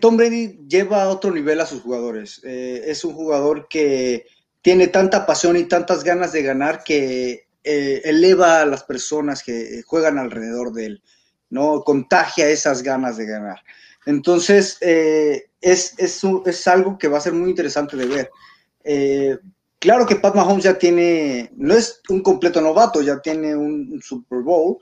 Tom 0.00 0.16
Brady 0.16 0.60
lleva 0.68 1.02
a 1.02 1.08
otro 1.08 1.32
nivel 1.32 1.60
a 1.60 1.66
sus 1.66 1.82
jugadores. 1.82 2.40
Eh, 2.44 2.84
es 2.86 3.04
un 3.04 3.14
jugador 3.14 3.66
que 3.68 4.26
tiene 4.62 4.88
tanta 4.88 5.26
pasión 5.26 5.56
y 5.56 5.64
tantas 5.64 6.04
ganas 6.04 6.32
de 6.32 6.42
ganar 6.42 6.84
que 6.84 7.48
eh, 7.64 8.02
eleva 8.04 8.60
a 8.60 8.66
las 8.66 8.84
personas 8.84 9.42
que 9.42 9.82
juegan 9.84 10.18
alrededor 10.18 10.72
de 10.72 10.86
él, 10.86 11.02
¿no? 11.50 11.82
Contagia 11.82 12.48
esas 12.48 12.82
ganas 12.82 13.16
de 13.16 13.26
ganar. 13.26 13.60
Entonces, 14.06 14.78
eh, 14.82 15.46
es, 15.60 15.94
es, 15.98 16.68
algo 16.68 16.96
que 16.96 17.08
va 17.08 17.18
a 17.18 17.22
ser 17.22 17.32
muy 17.32 17.50
interesante 17.50 17.96
de 17.96 18.06
ver. 18.06 19.40
claro 19.80 20.06
que 20.06 20.14
Pat 20.14 20.36
Mahomes 20.36 20.62
ya 20.62 20.78
tiene, 20.78 21.50
no 21.56 21.74
es 21.74 22.00
un 22.08 22.22
completo 22.22 22.60
novato, 22.60 23.02
ya 23.02 23.20
tiene 23.20 23.56
un 23.56 24.00
Super 24.00 24.42
Bowl, 24.42 24.78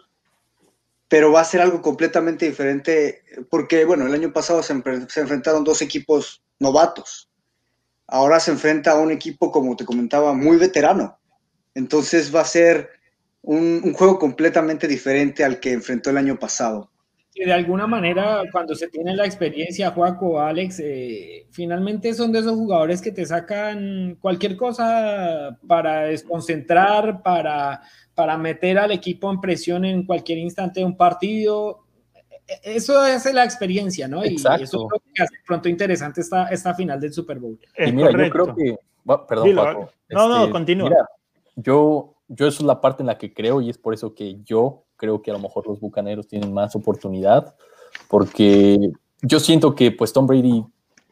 pero 1.14 1.30
va 1.30 1.42
a 1.42 1.44
ser 1.44 1.60
algo 1.60 1.80
completamente 1.80 2.44
diferente 2.44 3.22
porque, 3.48 3.84
bueno, 3.84 4.04
el 4.04 4.14
año 4.14 4.32
pasado 4.32 4.64
se, 4.64 4.72
enfrentaron 4.72 5.62
dos 5.62 5.80
equipos 5.80 6.42
novatos. 6.58 7.30
Ahora 8.08 8.40
se 8.40 8.50
enfrenta 8.50 8.90
a 8.90 8.98
un 8.98 9.12
equipo, 9.12 9.52
como 9.52 9.76
te 9.76 9.84
comentaba, 9.84 10.32
muy 10.32 10.56
veterano. 10.56 11.16
Entonces 11.72 12.34
va 12.34 12.40
a 12.40 12.44
ser 12.44 12.90
un, 13.42 13.92
juego 13.92 14.18
completamente 14.18 14.88
diferente 14.88 15.44
al 15.44 15.60
que 15.60 15.70
enfrentó 15.70 16.10
el 16.10 16.16
año 16.16 16.36
pasado. 16.36 16.90
De 17.34 17.52
alguna 17.52 17.86
manera, 17.86 18.42
cuando 18.52 18.74
se 18.74 18.88
tiene 18.88 19.16
la 19.16 19.24
experiencia, 19.24 19.90
Juaco, 19.90 20.40
Alex, 20.40 20.80
eh, 20.80 21.46
finalmente 21.50 22.14
son 22.14 22.30
de 22.30 22.40
esos 22.40 22.52
jugadores 22.54 23.02
que 23.02 23.10
te 23.10 23.26
sacan 23.26 24.16
cualquier 24.20 24.56
cosa 24.56 25.58
para 25.66 26.02
desconcentrar, 26.02 27.22
para 27.22 27.82
para 28.14 28.38
meter 28.38 28.78
al 28.78 28.92
equipo 28.92 29.30
en 29.30 29.40
presión 29.40 29.84
en 29.84 30.06
cualquier 30.06 30.38
instante 30.38 30.80
de 30.80 30.86
un 30.86 30.96
partido. 30.96 31.80
Eso 32.62 33.04
es 33.06 33.32
la 33.32 33.44
experiencia, 33.44 34.06
¿no? 34.06 34.24
Y 34.24 34.36
eso 34.36 34.86
creo 34.86 35.02
que 35.14 35.22
hace 35.22 35.34
pronto 35.46 35.68
interesante 35.68 36.20
esta, 36.20 36.48
esta 36.48 36.74
final 36.74 37.00
del 37.00 37.12
Super 37.12 37.38
Bowl. 37.38 37.58
y 37.78 37.92
mira, 37.92 38.10
yo 38.10 38.30
creo 38.30 38.54
que. 38.54 38.76
perdón, 39.26 39.56
Paco, 39.56 39.90
No, 40.10 40.28
no, 40.28 40.40
este, 40.40 40.52
continúa. 40.52 40.90
yo, 41.56 42.14
yo 42.28 42.46
eso 42.46 42.62
es 42.62 42.66
la 42.66 42.80
parte 42.80 43.02
en 43.02 43.08
la 43.08 43.18
que 43.18 43.32
creo 43.32 43.60
y 43.60 43.70
es 43.70 43.78
por 43.78 43.94
eso 43.94 44.14
que 44.14 44.40
yo 44.44 44.84
creo 45.04 45.20
que 45.20 45.30
a 45.30 45.34
lo 45.34 45.40
mejor 45.40 45.66
los 45.66 45.78
bucaneros 45.78 46.26
tienen 46.26 46.52
más 46.52 46.74
oportunidad, 46.74 47.54
porque 48.08 48.90
yo 49.20 49.38
siento 49.38 49.74
que 49.74 49.92
pues 49.92 50.14
Tom 50.14 50.26
Brady 50.26 50.64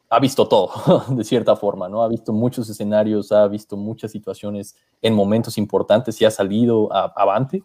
ha 0.08 0.18
visto 0.18 0.48
todo, 0.48 0.70
de 1.10 1.24
cierta 1.24 1.56
forma, 1.56 1.90
¿no? 1.90 2.02
Ha 2.02 2.08
visto 2.08 2.32
muchos 2.32 2.70
escenarios, 2.70 3.32
ha 3.32 3.46
visto 3.48 3.76
muchas 3.76 4.10
situaciones 4.10 4.76
en 5.02 5.14
momentos 5.14 5.58
importantes 5.58 6.20
y 6.20 6.24
ha 6.24 6.30
salido 6.30 6.90
a, 6.92 7.12
avante. 7.14 7.62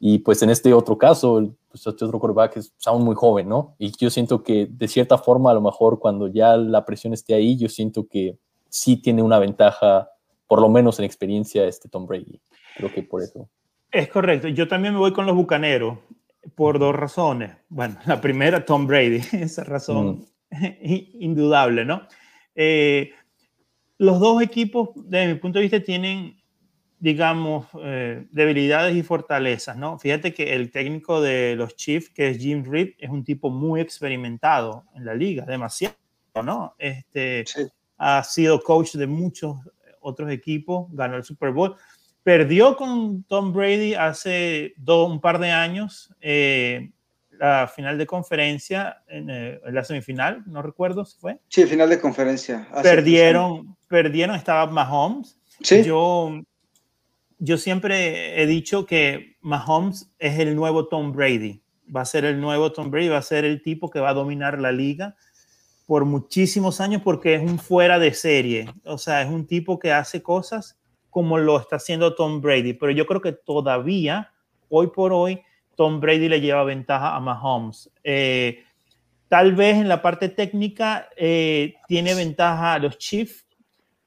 Y 0.00 0.18
pues 0.18 0.42
en 0.42 0.50
este 0.50 0.74
otro 0.74 0.98
caso, 0.98 1.54
pues 1.70 1.86
este 1.86 2.04
otro 2.04 2.18
quarterback 2.18 2.56
es 2.56 2.74
aún 2.84 3.04
muy 3.04 3.14
joven, 3.14 3.48
¿no? 3.48 3.76
Y 3.78 3.92
yo 3.96 4.10
siento 4.10 4.42
que 4.42 4.66
de 4.68 4.88
cierta 4.88 5.18
forma, 5.18 5.52
a 5.52 5.54
lo 5.54 5.60
mejor 5.60 6.00
cuando 6.00 6.26
ya 6.26 6.56
la 6.56 6.84
presión 6.84 7.12
esté 7.12 7.34
ahí, 7.34 7.56
yo 7.56 7.68
siento 7.68 8.08
que 8.08 8.38
sí 8.68 8.96
tiene 8.96 9.22
una 9.22 9.38
ventaja, 9.38 10.10
por 10.48 10.60
lo 10.60 10.68
menos 10.68 10.98
en 10.98 11.04
experiencia, 11.04 11.64
este 11.64 11.88
Tom 11.88 12.06
Brady. 12.06 12.40
Creo 12.76 12.92
que 12.92 13.04
por 13.04 13.22
eso. 13.22 13.48
Es 13.94 14.08
correcto. 14.08 14.48
Yo 14.48 14.66
también 14.66 14.92
me 14.92 14.98
voy 14.98 15.12
con 15.12 15.24
los 15.24 15.36
bucaneros 15.36 15.98
por 16.56 16.80
dos 16.80 16.96
razones. 16.96 17.52
Bueno, 17.68 17.96
la 18.06 18.20
primera, 18.20 18.64
Tom 18.64 18.88
Brady, 18.88 19.22
esa 19.32 19.62
razón. 19.62 20.26
Mm. 20.50 20.64
indudable, 21.20 21.84
¿no? 21.84 22.02
Eh, 22.56 23.12
los 23.98 24.18
dos 24.18 24.42
equipos, 24.42 24.90
desde 24.96 25.32
mi 25.32 25.38
punto 25.38 25.60
de 25.60 25.62
vista, 25.62 25.80
tienen, 25.80 26.42
digamos, 26.98 27.68
eh, 27.84 28.26
debilidades 28.32 28.96
y 28.96 29.04
fortalezas, 29.04 29.76
¿no? 29.76 29.96
Fíjate 29.96 30.34
que 30.34 30.54
el 30.54 30.72
técnico 30.72 31.20
de 31.20 31.54
los 31.54 31.76
Chiefs, 31.76 32.10
que 32.10 32.30
es 32.30 32.38
Jim 32.38 32.64
Reed, 32.68 32.94
es 32.98 33.10
un 33.10 33.22
tipo 33.22 33.48
muy 33.48 33.80
experimentado 33.80 34.86
en 34.96 35.04
la 35.04 35.14
liga, 35.14 35.44
demasiado, 35.44 35.94
¿no? 36.44 36.74
Este, 36.78 37.44
Ha 37.96 38.24
sido 38.24 38.60
coach 38.60 38.94
de 38.94 39.06
muchos 39.06 39.56
otros 40.00 40.32
equipos, 40.32 40.88
ganó 40.90 41.16
el 41.16 41.22
Super 41.22 41.52
Bowl, 41.52 41.76
perdió 42.24 42.76
con 42.76 43.22
Tom 43.24 43.52
Brady 43.52 43.94
hace 43.94 44.74
un 44.84 45.20
par 45.20 45.38
de 45.38 45.52
años. 45.52 46.12
Eh, 46.20 46.90
la 47.38 47.68
final 47.68 47.98
de 47.98 48.06
conferencia, 48.06 49.02
en, 49.08 49.28
eh, 49.28 49.60
la 49.66 49.84
semifinal, 49.84 50.42
no 50.46 50.62
recuerdo 50.62 51.04
si 51.04 51.18
fue. 51.18 51.38
Sí, 51.48 51.64
final 51.66 51.90
de 51.90 52.00
conferencia. 52.00 52.66
Perdieron, 52.82 53.76
perdieron, 53.88 54.34
estaba 54.36 54.66
Mahomes. 54.66 55.38
Sí. 55.60 55.82
Yo, 55.82 56.40
yo 57.38 57.58
siempre 57.58 58.40
he 58.40 58.46
dicho 58.46 58.86
que 58.86 59.36
Mahomes 59.40 60.10
es 60.18 60.38
el 60.38 60.56
nuevo 60.56 60.88
Tom 60.88 61.12
Brady. 61.12 61.60
Va 61.94 62.00
a 62.00 62.06
ser 62.06 62.24
el 62.24 62.40
nuevo 62.40 62.72
Tom 62.72 62.90
Brady, 62.90 63.08
va 63.08 63.18
a 63.18 63.22
ser 63.22 63.44
el 63.44 63.62
tipo 63.62 63.90
que 63.90 64.00
va 64.00 64.10
a 64.10 64.14
dominar 64.14 64.58
la 64.58 64.72
liga 64.72 65.16
por 65.86 66.06
muchísimos 66.06 66.80
años 66.80 67.02
porque 67.02 67.34
es 67.34 67.42
un 67.42 67.58
fuera 67.58 67.98
de 67.98 68.14
serie. 68.14 68.72
O 68.84 68.96
sea, 68.96 69.20
es 69.22 69.28
un 69.28 69.46
tipo 69.46 69.78
que 69.78 69.92
hace 69.92 70.22
cosas 70.22 70.78
como 71.14 71.38
lo 71.38 71.60
está 71.60 71.76
haciendo 71.76 72.16
Tom 72.16 72.40
Brady. 72.40 72.72
Pero 72.72 72.90
yo 72.90 73.06
creo 73.06 73.20
que 73.20 73.30
todavía, 73.30 74.32
hoy 74.68 74.88
por 74.88 75.12
hoy, 75.12 75.40
Tom 75.76 76.00
Brady 76.00 76.28
le 76.28 76.40
lleva 76.40 76.64
ventaja 76.64 77.14
a 77.14 77.20
Mahomes. 77.20 77.88
Eh, 78.02 78.64
tal 79.28 79.54
vez 79.54 79.76
en 79.76 79.86
la 79.86 80.02
parte 80.02 80.28
técnica 80.28 81.08
eh, 81.16 81.74
tiene 81.86 82.16
ventaja 82.16 82.74
a 82.74 82.80
los 82.80 82.98
Chiefs, 82.98 83.46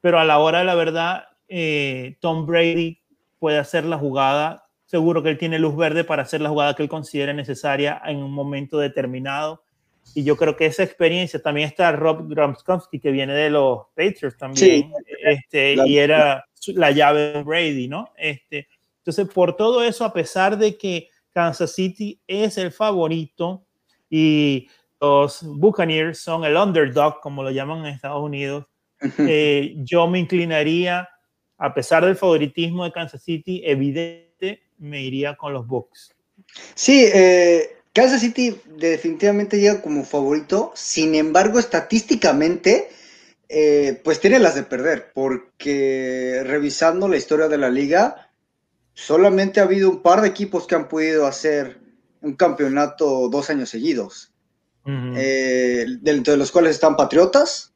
pero 0.02 0.18
a 0.18 0.24
la 0.26 0.38
hora 0.38 0.58
de 0.58 0.66
la 0.66 0.74
verdad, 0.74 1.24
eh, 1.48 2.18
Tom 2.20 2.44
Brady 2.44 3.00
puede 3.38 3.56
hacer 3.56 3.86
la 3.86 3.96
jugada. 3.96 4.66
Seguro 4.84 5.22
que 5.22 5.30
él 5.30 5.38
tiene 5.38 5.58
luz 5.58 5.76
verde 5.76 6.04
para 6.04 6.24
hacer 6.24 6.42
la 6.42 6.50
jugada 6.50 6.74
que 6.74 6.82
él 6.82 6.90
considere 6.90 7.32
necesaria 7.32 8.02
en 8.04 8.18
un 8.18 8.32
momento 8.32 8.76
determinado. 8.76 9.62
Y 10.14 10.24
yo 10.24 10.36
creo 10.36 10.56
que 10.56 10.66
esa 10.66 10.82
experiencia 10.82 11.40
también 11.40 11.68
está 11.68 11.92
Rob 11.92 12.28
Gronkowski, 12.28 12.98
que 12.98 13.10
viene 13.10 13.34
de 13.34 13.50
los 13.50 13.86
Patriots 13.94 14.36
también, 14.36 14.92
este, 15.24 15.76
y 15.86 15.98
era 15.98 16.44
la 16.68 16.90
llave 16.90 17.32
de 17.32 17.42
Brady, 17.42 17.88
¿no? 17.88 18.12
Este, 18.16 18.68
entonces, 18.98 19.32
por 19.32 19.56
todo 19.56 19.82
eso, 19.82 20.04
a 20.04 20.12
pesar 20.12 20.58
de 20.58 20.76
que 20.76 21.08
Kansas 21.32 21.72
City 21.72 22.20
es 22.26 22.58
el 22.58 22.72
favorito 22.72 23.64
y 24.10 24.68
los 25.00 25.42
Buccaneers 25.42 26.18
son 26.18 26.44
el 26.44 26.56
underdog, 26.56 27.20
como 27.20 27.42
lo 27.42 27.50
llaman 27.50 27.80
en 27.80 27.94
Estados 27.94 28.22
Unidos. 28.22 28.66
Eh, 29.18 29.74
yo 29.78 30.08
me 30.08 30.18
inclinaría, 30.18 31.08
a 31.56 31.72
pesar 31.72 32.04
del 32.04 32.16
favoritismo 32.16 32.84
de 32.84 32.92
Kansas 32.92 33.22
City, 33.22 33.62
evidente, 33.64 34.64
me 34.78 35.00
iría 35.02 35.36
con 35.36 35.52
los 35.52 35.66
Bucks. 35.66 36.14
Sí, 36.74 37.08
eh, 37.14 37.77
Kansas 37.98 38.20
City 38.20 38.56
definitivamente 38.76 39.58
llega 39.58 39.82
como 39.82 40.04
favorito, 40.04 40.70
sin 40.76 41.16
embargo, 41.16 41.58
estadísticamente, 41.58 42.90
eh, 43.48 44.00
pues 44.04 44.20
tiene 44.20 44.38
las 44.38 44.54
de 44.54 44.62
perder, 44.62 45.10
porque 45.12 46.44
revisando 46.46 47.08
la 47.08 47.16
historia 47.16 47.48
de 47.48 47.58
la 47.58 47.70
liga, 47.70 48.30
solamente 48.94 49.58
ha 49.58 49.64
habido 49.64 49.90
un 49.90 50.00
par 50.00 50.20
de 50.20 50.28
equipos 50.28 50.68
que 50.68 50.76
han 50.76 50.86
podido 50.86 51.26
hacer 51.26 51.80
un 52.20 52.34
campeonato 52.34 53.28
dos 53.30 53.50
años 53.50 53.68
seguidos. 53.68 54.32
Eh, 54.86 55.84
dentro 56.00 56.34
de 56.34 56.38
los 56.38 56.52
cuales 56.52 56.76
están 56.76 56.96
Patriotas, 56.96 57.74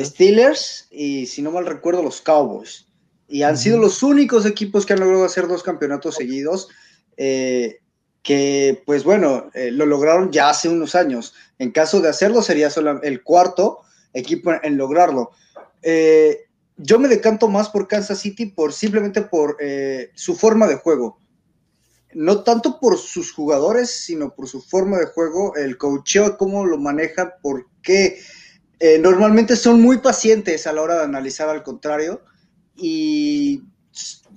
Steelers 0.00 0.88
y, 0.90 1.26
si 1.26 1.42
no 1.42 1.52
mal 1.52 1.64
recuerdo, 1.64 2.02
los 2.02 2.20
Cowboys. 2.20 2.88
Y 3.28 3.42
han 3.42 3.56
sido 3.56 3.78
los 3.78 4.02
únicos 4.02 4.46
equipos 4.46 4.84
que 4.84 4.94
han 4.94 5.00
logrado 5.00 5.24
hacer 5.24 5.46
dos 5.46 5.62
campeonatos 5.62 6.16
seguidos, 6.16 6.70
eh, 7.16 7.78
que, 8.24 8.82
pues 8.84 9.04
bueno, 9.04 9.50
eh, 9.54 9.70
lo 9.70 9.86
lograron 9.86 10.32
ya 10.32 10.50
hace 10.50 10.68
unos 10.68 10.96
años. 10.96 11.34
En 11.60 11.70
caso 11.70 12.00
de 12.00 12.08
hacerlo, 12.08 12.42
sería 12.42 12.70
solo 12.70 13.00
el 13.02 13.22
cuarto 13.22 13.82
equipo 14.12 14.52
en, 14.60 14.76
lograrlo 14.76 15.30
yo 16.76 16.98
me 16.98 17.08
decanto 17.08 17.48
más 17.48 17.68
por 17.68 17.88
Kansas 17.88 18.18
City 18.18 18.46
por 18.46 18.72
simplemente 18.72 19.22
por 19.22 19.56
eh, 19.60 20.10
su 20.14 20.34
forma 20.34 20.66
de 20.66 20.76
juego. 20.76 21.20
No 22.12 22.42
tanto 22.42 22.78
por 22.80 22.98
sus 22.98 23.32
jugadores, 23.32 23.90
sino 23.90 24.34
por 24.34 24.48
su 24.48 24.60
forma 24.62 24.98
de 24.98 25.06
juego, 25.06 25.54
el 25.56 25.76
coacheo, 25.76 26.36
cómo 26.36 26.64
lo 26.64 26.78
maneja, 26.78 27.36
porque 27.42 28.20
eh, 28.78 28.98
normalmente 28.98 29.56
son 29.56 29.80
muy 29.80 29.98
pacientes 29.98 30.66
a 30.66 30.72
la 30.72 30.82
hora 30.82 30.98
de 30.98 31.04
analizar 31.04 31.48
al 31.48 31.62
contrario 31.62 32.22
y 32.76 33.62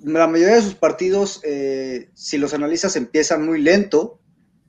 la 0.04 0.26
mayoría 0.26 0.56
de 0.56 0.62
sus 0.62 0.74
partidos, 0.74 1.40
eh, 1.44 2.10
si 2.14 2.38
los 2.38 2.54
analizas, 2.54 2.96
empiezan 2.96 3.44
muy 3.44 3.60
lento, 3.60 4.20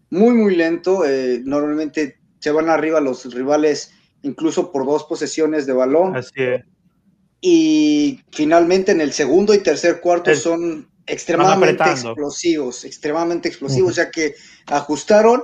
muy, 0.10 0.34
muy 0.34 0.56
lento. 0.56 1.04
normalmente 1.44 2.20
se 2.40 2.52
van 2.52 2.70
arriba 2.70 3.00
los 3.02 3.32
rivales 3.34 3.92
incluso 4.22 4.72
por 4.72 4.86
dos 4.86 5.06
posesiones 5.06 5.66
de 5.66 5.74
balón. 5.74 6.16
Así 6.16 6.42
es 6.42 6.62
y 7.42 8.22
finalmente 8.32 8.92
en 8.92 9.02
el 9.02 9.14
segundo 9.14 9.54
y 9.54 9.60
tercer 9.60 10.02
cuarto 10.02 10.36
son 10.36 10.90
extremadamente 11.06 11.90
explosivos, 11.90 12.84
extremadamente 12.84 13.48
explosivos, 13.48 13.96
ya 13.96 14.12
que 14.12 14.36
ajustaron 14.68 15.44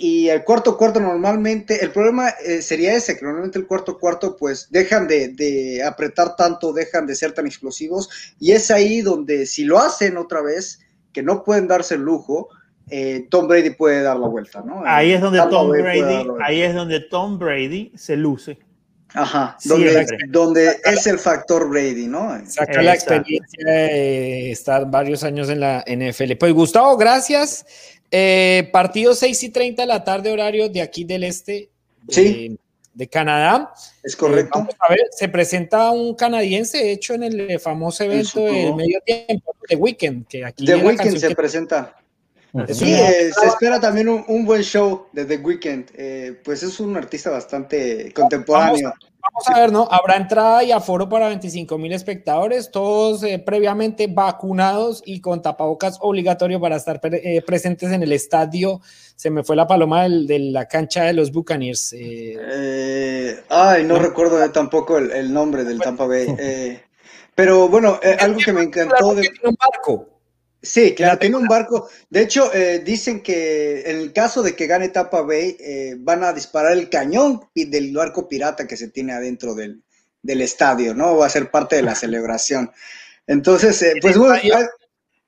y 0.00 0.28
el 0.28 0.44
cuarto 0.44 0.76
cuarto 0.76 1.00
normalmente, 1.00 1.84
el 1.84 1.90
problema 1.90 2.28
eh, 2.46 2.62
sería 2.62 2.94
ese, 2.94 3.16
que 3.16 3.24
normalmente 3.24 3.58
el 3.58 3.66
cuarto 3.66 3.98
cuarto 3.98 4.36
pues 4.36 4.68
dejan 4.70 5.08
de, 5.08 5.82
apretar 5.84 6.36
tanto, 6.36 6.72
dejan 6.72 7.04
de 7.04 7.16
ser 7.16 7.32
tan 7.32 7.46
explosivos 7.46 8.08
y 8.38 8.52
es 8.52 8.70
ahí 8.70 9.00
donde 9.00 9.44
si 9.44 9.64
lo 9.64 9.78
hacen 9.78 10.16
otra 10.16 10.40
vez, 10.40 10.80
que 11.12 11.22
no 11.22 11.42
pueden 11.42 11.66
darse 11.66 11.96
el 11.96 12.02
lujo, 12.02 12.48
eh, 12.90 13.26
Tom 13.28 13.48
Brady 13.48 13.70
puede 13.70 14.02
dar 14.02 14.16
la 14.16 14.28
vuelta, 14.28 14.62
¿no? 14.62 14.82
Ahí 14.86 15.12
es 15.12 15.20
donde 15.20 15.40
Tom 15.50 15.70
Brady, 15.70 16.26
ahí 16.44 16.62
es 16.62 16.74
donde 16.74 17.00
Tom 17.00 17.36
Brady 17.36 17.90
se 17.96 18.16
luce. 18.16 18.56
Ajá, 19.14 19.56
donde, 19.64 20.76
es 20.84 21.06
el 21.06 21.18
factor 21.18 21.68
Brady, 21.68 22.06
¿no? 22.06 22.38
Saca 22.46 22.82
la 22.82 22.92
experiencia 22.92 23.64
de 23.64 24.52
estar 24.52 24.88
varios 24.90 25.24
años 25.24 25.48
en 25.48 25.60
la 25.60 25.82
NFL. 25.86 26.36
Pues 26.38 26.52
Gustavo, 26.52 26.96
gracias. 26.96 27.64
Eh, 28.10 28.68
partido 28.72 29.14
6 29.14 29.42
y 29.42 29.48
30 29.50 29.82
de 29.82 29.88
la 29.88 30.04
tarde, 30.04 30.32
horario 30.32 30.68
de 30.68 30.80
aquí 30.80 31.04
del 31.04 31.24
este 31.24 31.70
de, 32.06 33.08
Canadá. 33.08 33.72
Es 34.02 34.16
correcto. 34.16 34.66
Eh, 34.68 34.76
a 34.78 34.88
ver, 34.88 35.00
se 35.10 35.28
presenta 35.28 35.90
un 35.90 36.14
canadiense 36.14 36.90
hecho 36.90 37.14
en 37.14 37.22
el 37.22 37.60
famoso 37.60 38.04
evento 38.04 38.40
del 38.44 38.74
medio 38.74 39.00
tiempo, 39.04 39.54
de 39.68 39.76
Weekend. 39.76 40.26
Que 40.26 40.44
aquí 40.44 40.64
The 40.64 40.76
Weekend 40.76 41.18
se 41.18 41.34
presenta. 41.34 41.94
Sí, 42.72 42.92
eh, 42.92 43.30
se 43.38 43.46
espera 43.46 43.78
también 43.78 44.08
un, 44.08 44.44
buen 44.46 44.62
show 44.62 45.06
de 45.12 45.26
The 45.26 45.36
Weeknd. 45.36 45.90
Eh, 45.94 46.40
pues 46.42 46.62
es 46.62 46.80
un 46.80 46.96
artista 46.96 47.30
bastante 47.30 48.12
contemporáneo. 48.14 48.88
Vamos, 48.88 48.98
a 49.46 49.60
ver, 49.60 49.72
¿no? 49.72 49.88
Habrá 49.90 50.16
entrada 50.16 50.64
y 50.64 50.72
aforo 50.72 51.08
para 51.08 51.28
25 51.28 51.78
mil 51.78 51.92
espectadores, 51.92 52.70
todos 52.70 53.22
eh, 53.22 53.38
previamente 53.38 54.06
vacunados 54.06 55.02
y 55.04 55.20
con 55.20 55.42
tapabocas 55.42 55.98
obligatorio 56.00 56.60
para 56.60 56.76
estar 56.76 57.00
presentes 57.00 57.92
en 57.92 58.02
el 58.02 58.12
estadio. 58.12 58.80
Se 59.16 59.30
me 59.30 59.44
fue 59.44 59.56
la 59.56 59.66
paloma 59.66 60.08
de 60.08 60.38
la 60.38 60.66
cancha 60.66 61.04
de 61.04 61.12
los 61.12 61.32
Buccaneers. 61.32 61.94
ay, 63.48 63.84
no, 63.84 63.98
recuerdo 63.98 64.50
tampoco 64.50 64.98
el, 64.98 65.32
nombre 65.32 65.64
del 65.64 65.78
Tampa 65.80 66.06
Bay. 66.06 66.80
pero 67.34 67.68
bueno, 67.68 67.98
algo 68.20 68.38
que 68.44 68.52
me 68.52 68.62
encantó 68.62 69.14
de... 69.14 69.28
Un 69.44 69.56
barco. 69.58 70.17
Sí, 70.60 70.94
claro, 70.94 71.18
tiene 71.18 71.36
un 71.36 71.46
barco. 71.46 71.88
De 72.10 72.22
hecho, 72.22 72.52
eh, 72.52 72.80
dicen 72.84 73.22
que 73.22 73.82
en 73.82 73.96
el 73.98 74.12
caso 74.12 74.42
de 74.42 74.56
que 74.56 74.66
gane 74.66 74.88
Tampa 74.88 75.22
Bay, 75.22 75.56
eh, 75.60 75.94
van 75.98 76.24
a 76.24 76.32
disparar 76.32 76.72
el 76.72 76.88
cañón 76.90 77.42
del 77.54 77.92
barco 77.92 78.28
pirata 78.28 78.66
que 78.66 78.76
se 78.76 78.88
tiene 78.88 79.12
adentro 79.12 79.54
del, 79.54 79.82
estadio, 80.24 80.94
¿no? 80.94 81.16
Va 81.16 81.26
a 81.26 81.30
ser 81.30 81.50
parte 81.50 81.76
de 81.76 81.82
la 81.82 81.94
celebración. 81.94 82.72
Entonces, 83.26 83.80
eh, 83.82 83.94
pues 84.00 84.18
bueno. 84.18 84.36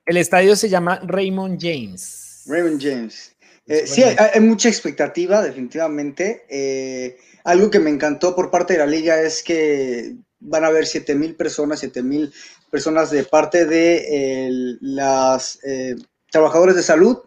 el 0.05 0.16
estadio 0.16 0.57
se 0.57 0.69
llama 0.69 1.01
Raymond 1.05 1.59
James. 1.61 2.43
Raymond 2.47 2.83
James. 2.83 3.37
sí, 3.85 4.03
hay, 4.03 4.40
mucha 4.40 4.69
expectativa, 4.69 5.43
definitivamente. 5.43 7.19
algo 7.45 7.71
que 7.71 7.79
me 7.79 7.90
encantó 7.90 8.35
por 8.35 8.51
parte 8.51 8.73
de 8.73 8.81
la 8.81 8.87
liga 8.87 9.21
es 9.23 9.45
que 9.45 10.16
van 10.40 10.64
a 10.64 10.69
haber 10.69 10.87
7 10.87 11.14
mil 11.14 11.37
personas, 11.37 11.81
7 11.81 12.03
mil 12.03 12.33
personas 12.71 13.11
de 13.11 13.25
parte 13.25 13.67
de 13.67 14.79
las 14.81 15.59
eh, 15.65 15.97
trabajadores 16.31 16.77
de 16.77 16.83
salud 16.83 17.19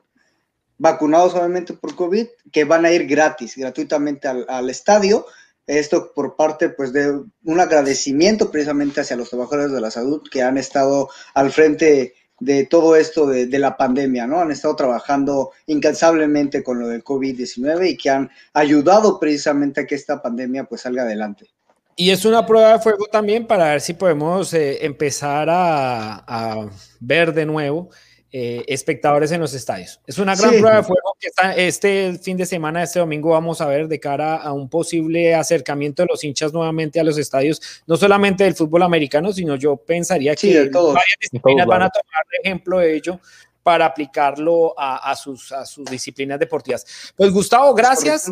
vacunados 0.77 1.33
obviamente 1.35 1.73
por 1.73 1.95
COVID 1.95 2.27
que 2.51 2.65
van 2.65 2.85
a 2.85 2.91
ir 2.91 3.07
gratis, 3.07 3.55
gratuitamente 3.55 4.27
al, 4.27 4.69
estadio. 4.69 5.25
Esto 5.65 6.11
por 6.13 6.35
parte 6.35 6.69
pues 6.69 6.91
de 6.91 7.23
un 7.45 7.59
agradecimiento 7.59 8.51
precisamente 8.51 8.99
hacia 8.99 9.15
los 9.15 9.29
trabajadores 9.29 9.71
de 9.71 9.79
la 9.79 9.91
salud 9.91 10.21
que 10.29 10.41
han 10.41 10.57
estado 10.57 11.09
al 11.35 11.51
frente 11.51 12.15
de 12.39 12.65
todo 12.65 12.97
esto 12.97 13.27
de, 13.27 13.45
de 13.45 13.59
la 13.59 13.77
pandemia, 13.77 14.27
¿no? 14.27 14.41
Han 14.41 14.51
estado 14.51 14.75
trabajando 14.75 15.51
incansablemente 15.67 16.63
con 16.63 16.79
lo 16.79 16.89
del 16.89 17.03
COVID-19 17.03 17.91
y 17.91 17.95
que 17.95 18.09
han 18.09 18.29
ayudado 18.53 19.21
precisamente 19.21 19.81
a 19.81 19.87
que 19.87 19.95
esta 19.95 20.21
pandemia 20.21 20.65
pues 20.65 20.81
salga 20.81 21.03
adelante. 21.03 21.49
Y 21.95 22.09
es 22.09 22.25
una 22.25 22.45
prueba 22.45 22.73
de 22.73 22.79
fuego 22.79 23.05
también 23.11 23.45
para 23.45 23.65
ver 23.69 23.81
si 23.81 23.93
podemos 23.93 24.53
eh, 24.53 24.85
empezar 24.85 25.47
a, 25.49 26.67
ver 26.99 27.33
de 27.33 27.45
nuevo 27.45 27.89
eh, 28.31 28.63
espectadores 28.67 29.31
en 29.31 29.41
los 29.41 29.53
estadios. 29.53 29.99
Es 30.07 30.17
una 30.17 30.35
gran 30.35 30.51
prueba 30.51 30.77
de 30.77 30.83
fuego 30.83 31.15
que 31.19 31.29
este 31.67 32.17
fin 32.21 32.35
de 32.35 32.47
semana, 32.47 32.81
este 32.81 32.99
domingo, 32.99 33.29
vamos 33.29 33.61
a 33.61 33.67
ver 33.67 33.87
de 33.87 33.99
cara 33.99 34.37
a 34.37 34.53
un 34.53 34.69
posible 34.69 35.35
acercamiento 35.35 36.01
de 36.01 36.07
los 36.09 36.23
hinchas 36.23 36.51
nuevamente 36.51 36.99
a 36.99 37.03
los 37.03 37.17
estadios, 37.19 37.61
no 37.85 37.95
solamente 37.95 38.43
del 38.43 38.55
fútbol 38.55 38.81
americano, 38.81 39.31
sino 39.31 39.55
yo 39.55 39.77
pensaría 39.77 40.35
que 40.35 40.69
varias 40.71 41.17
disciplinas 41.21 41.67
van 41.67 41.83
a 41.83 41.89
tomar 41.89 42.23
ejemplo 42.41 42.79
de 42.79 42.95
ello 42.95 43.19
para 43.61 43.85
aplicarlo 43.85 44.73
a, 44.77 45.15
sus, 45.15 45.51
a 45.51 45.65
sus 45.65 45.85
disciplinas 45.85 46.37
deportivas. 46.39 47.13
Pues 47.15 47.31
Gustavo, 47.31 47.73
gracias. 47.73 48.29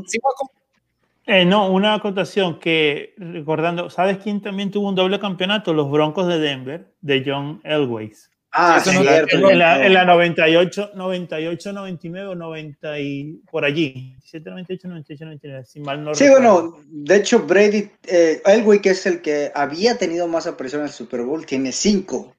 Eh, 1.25 1.45
no, 1.45 1.71
una 1.71 1.93
acotación 1.93 2.60
que 2.60 3.13
recordando, 3.17 3.89
¿sabes 3.89 4.17
quién 4.17 4.41
también 4.41 4.71
tuvo 4.71 4.89
un 4.89 4.95
doble 4.95 5.19
campeonato? 5.19 5.73
Los 5.73 5.91
Broncos 5.91 6.27
de 6.27 6.39
Denver, 6.39 6.88
de 7.01 7.23
John 7.25 7.62
Elways. 7.63 8.31
Ah, 8.53 8.81
sí, 8.84 8.89
en, 8.89 9.05
la, 9.05 9.19
en, 9.19 9.60
la, 9.60 9.86
en, 9.86 9.93
la, 9.93 10.03
98, 10.03 10.91
98, 10.95 11.71
99 11.71 12.36
90 12.36 12.99
y 12.99 13.39
por 13.49 13.63
allí. 13.63 14.13
98, 14.34 14.89
98, 14.89 15.25
99, 15.25 15.65
si 15.65 15.79
mal 15.79 16.03
no 16.03 16.13
Sí, 16.13 16.27
bueno, 16.27 16.77
de 16.86 17.15
hecho 17.15 17.39
Brady, 17.43 17.89
eh, 18.07 18.41
Elway, 18.45 18.81
que 18.81 18.89
es 18.89 19.05
el 19.05 19.21
que 19.21 19.51
había 19.55 19.97
tenido 19.97 20.27
más 20.27 20.47
aparición 20.47 20.81
en 20.81 20.88
el 20.88 20.93
Super 20.93 21.21
Bowl, 21.21 21.45
tiene 21.45 21.71
cinco. 21.71 22.36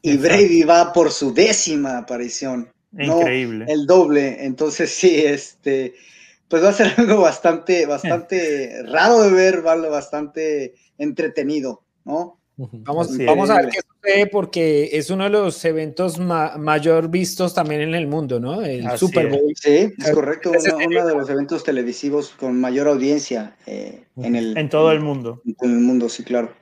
Y 0.00 0.16
Brady 0.16 0.62
va 0.62 0.92
por 0.92 1.10
su 1.10 1.34
décima 1.34 1.98
aparición. 1.98 2.72
Increíble. 2.98 3.66
el 3.68 3.86
doble. 3.86 4.44
Entonces, 4.44 4.90
sí, 4.90 5.22
este, 5.24 5.94
pues 6.52 6.62
va 6.62 6.68
a 6.68 6.72
ser 6.74 6.92
algo 6.98 7.22
bastante, 7.22 7.86
bastante 7.86 8.82
raro 8.86 9.22
de 9.22 9.30
ver, 9.30 9.62
¿vale? 9.62 9.88
bastante 9.88 10.74
entretenido, 10.98 11.82
¿no? 12.04 12.38
Vamos, 12.58 13.16
vamos 13.16 13.48
a 13.48 13.56
ver 13.56 13.70
qué 13.70 13.80
sucede 13.80 14.26
porque 14.26 14.90
es 14.92 15.08
uno 15.08 15.24
de 15.24 15.30
los 15.30 15.64
eventos 15.64 16.18
mayor 16.18 17.08
vistos 17.08 17.54
también 17.54 17.80
en 17.80 17.94
el 17.94 18.06
mundo, 18.06 18.38
¿no? 18.38 18.60
El 18.60 18.86
Super 18.98 19.30
Bowl. 19.30 19.54
Sí, 19.56 19.94
es 19.96 20.10
correcto, 20.12 20.50
uno, 20.50 21.06
de 21.06 21.14
los 21.14 21.30
eventos 21.30 21.64
televisivos 21.64 22.28
con 22.38 22.60
mayor 22.60 22.86
audiencia 22.86 23.56
eh, 23.66 24.04
en 24.18 24.36
el... 24.36 24.56
En 24.58 24.68
todo 24.68 24.92
el 24.92 25.00
mundo. 25.00 25.40
En 25.46 25.70
el 25.70 25.78
mundo, 25.78 26.10
sí, 26.10 26.22
claro. 26.22 26.52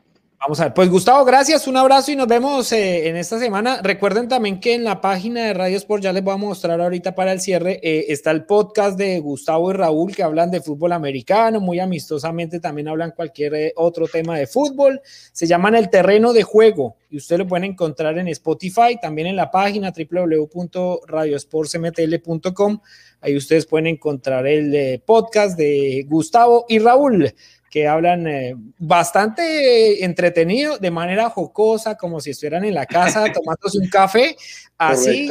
Vamos 0.40 0.58
a 0.58 0.64
ver, 0.64 0.72
pues 0.72 0.88
Gustavo, 0.88 1.22
gracias, 1.26 1.68
un 1.68 1.76
abrazo 1.76 2.12
y 2.12 2.16
nos 2.16 2.26
vemos 2.26 2.72
eh, 2.72 3.10
en 3.10 3.16
esta 3.16 3.38
semana. 3.38 3.82
Recuerden 3.82 4.26
también 4.26 4.58
que 4.58 4.72
en 4.72 4.84
la 4.84 5.02
página 5.02 5.44
de 5.44 5.52
Radio 5.52 5.76
Sport, 5.76 6.02
ya 6.02 6.14
les 6.14 6.24
voy 6.24 6.32
a 6.32 6.38
mostrar 6.38 6.80
ahorita 6.80 7.14
para 7.14 7.32
el 7.32 7.42
cierre, 7.42 7.78
eh, 7.82 8.06
está 8.08 8.30
el 8.30 8.46
podcast 8.46 8.96
de 8.96 9.20
Gustavo 9.20 9.70
y 9.70 9.74
Raúl 9.74 10.16
que 10.16 10.22
hablan 10.22 10.50
de 10.50 10.62
fútbol 10.62 10.92
americano, 10.92 11.60
muy 11.60 11.78
amistosamente 11.78 12.58
también 12.58 12.88
hablan 12.88 13.10
cualquier 13.10 13.54
eh, 13.54 13.74
otro 13.76 14.08
tema 14.08 14.38
de 14.38 14.46
fútbol. 14.46 15.02
Se 15.30 15.46
llaman 15.46 15.74
El 15.74 15.90
Terreno 15.90 16.32
de 16.32 16.42
Juego 16.42 16.96
y 17.10 17.18
ustedes 17.18 17.40
lo 17.40 17.46
pueden 17.46 17.72
encontrar 17.72 18.16
en 18.16 18.28
Spotify, 18.28 18.98
también 18.98 19.26
en 19.26 19.36
la 19.36 19.50
página 19.50 19.92
www.radiosportsmtl.com. 19.92 22.80
Ahí 23.20 23.36
ustedes 23.36 23.66
pueden 23.66 23.88
encontrar 23.88 24.46
el 24.46 25.02
podcast 25.04 25.58
de 25.58 26.06
Gustavo 26.08 26.64
y 26.66 26.78
Raúl 26.78 27.34
que 27.70 27.86
hablan 27.86 28.26
eh, 28.26 28.56
bastante 28.78 30.04
entretenido, 30.04 30.78
de 30.78 30.90
manera 30.90 31.30
jocosa, 31.30 31.96
como 31.96 32.20
si 32.20 32.30
estuvieran 32.30 32.64
en 32.64 32.74
la 32.74 32.84
casa 32.84 33.24
tomándose 33.32 33.78
un 33.78 33.88
café. 33.88 34.36
Así, 34.76 35.30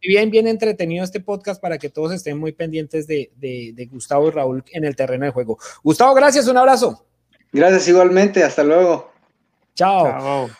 bien, 0.00 0.30
bien 0.30 0.46
entretenido 0.46 1.04
este 1.04 1.20
podcast 1.20 1.60
para 1.60 1.78
que 1.78 1.90
todos 1.90 2.12
estén 2.12 2.38
muy 2.38 2.52
pendientes 2.52 3.08
de, 3.08 3.30
de, 3.36 3.88
Gustavo 3.90 4.28
y 4.28 4.30
Raúl 4.30 4.64
en 4.72 4.84
el 4.84 4.94
terreno 4.94 5.24
de 5.26 5.32
juego. 5.32 5.58
Gustavo, 5.82 6.14
gracias, 6.14 6.46
un 6.46 6.56
abrazo. 6.56 7.04
Gracias 7.52 7.88
igualmente, 7.88 8.44
hasta 8.44 8.62
luego. 8.62 9.12
Chao. 9.74 10.04
Chao. 10.04 10.50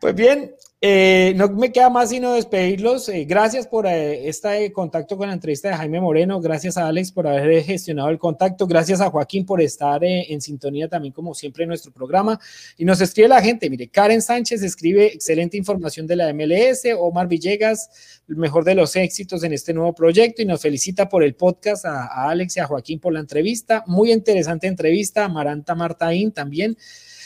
Pues 0.00 0.14
bien, 0.14 0.54
eh, 0.86 1.32
no 1.36 1.48
me 1.48 1.72
queda 1.72 1.88
más 1.88 2.10
sino 2.10 2.34
despedirlos. 2.34 3.08
Eh, 3.08 3.24
gracias 3.24 3.66
por 3.66 3.86
este 3.86 4.70
contacto 4.70 5.16
con 5.16 5.28
la 5.28 5.32
entrevista 5.32 5.70
de 5.70 5.76
Jaime 5.76 5.98
Moreno. 5.98 6.42
Gracias 6.42 6.76
a 6.76 6.86
Alex 6.88 7.10
por 7.10 7.26
haber 7.26 7.64
gestionado 7.64 8.10
el 8.10 8.18
contacto. 8.18 8.66
Gracias 8.66 9.00
a 9.00 9.08
Joaquín 9.08 9.46
por 9.46 9.62
estar 9.62 10.04
en 10.04 10.42
sintonía 10.42 10.86
también, 10.86 11.14
como 11.14 11.32
siempre, 11.32 11.62
en 11.62 11.68
nuestro 11.68 11.90
programa. 11.90 12.38
Y 12.76 12.84
nos 12.84 13.00
escribe 13.00 13.28
la 13.28 13.40
gente. 13.40 13.70
Mire, 13.70 13.88
Karen 13.88 14.20
Sánchez 14.20 14.62
escribe 14.62 15.06
excelente 15.06 15.56
información 15.56 16.06
de 16.06 16.16
la 16.16 16.30
MLS. 16.34 16.82
Omar 16.98 17.28
Villegas, 17.28 18.20
el 18.28 18.36
mejor 18.36 18.64
de 18.64 18.74
los 18.74 18.94
éxitos 18.94 19.42
en 19.42 19.54
este 19.54 19.72
nuevo 19.72 19.94
proyecto. 19.94 20.42
Y 20.42 20.44
nos 20.44 20.60
felicita 20.60 21.08
por 21.08 21.24
el 21.24 21.34
podcast 21.34 21.86
a, 21.86 22.08
a 22.08 22.28
Alex 22.28 22.58
y 22.58 22.60
a 22.60 22.66
Joaquín 22.66 23.00
por 23.00 23.14
la 23.14 23.20
entrevista. 23.20 23.84
Muy 23.86 24.12
interesante 24.12 24.66
entrevista. 24.66 25.30
Maranta 25.30 25.74
Martaín 25.74 26.30
también. 26.30 26.76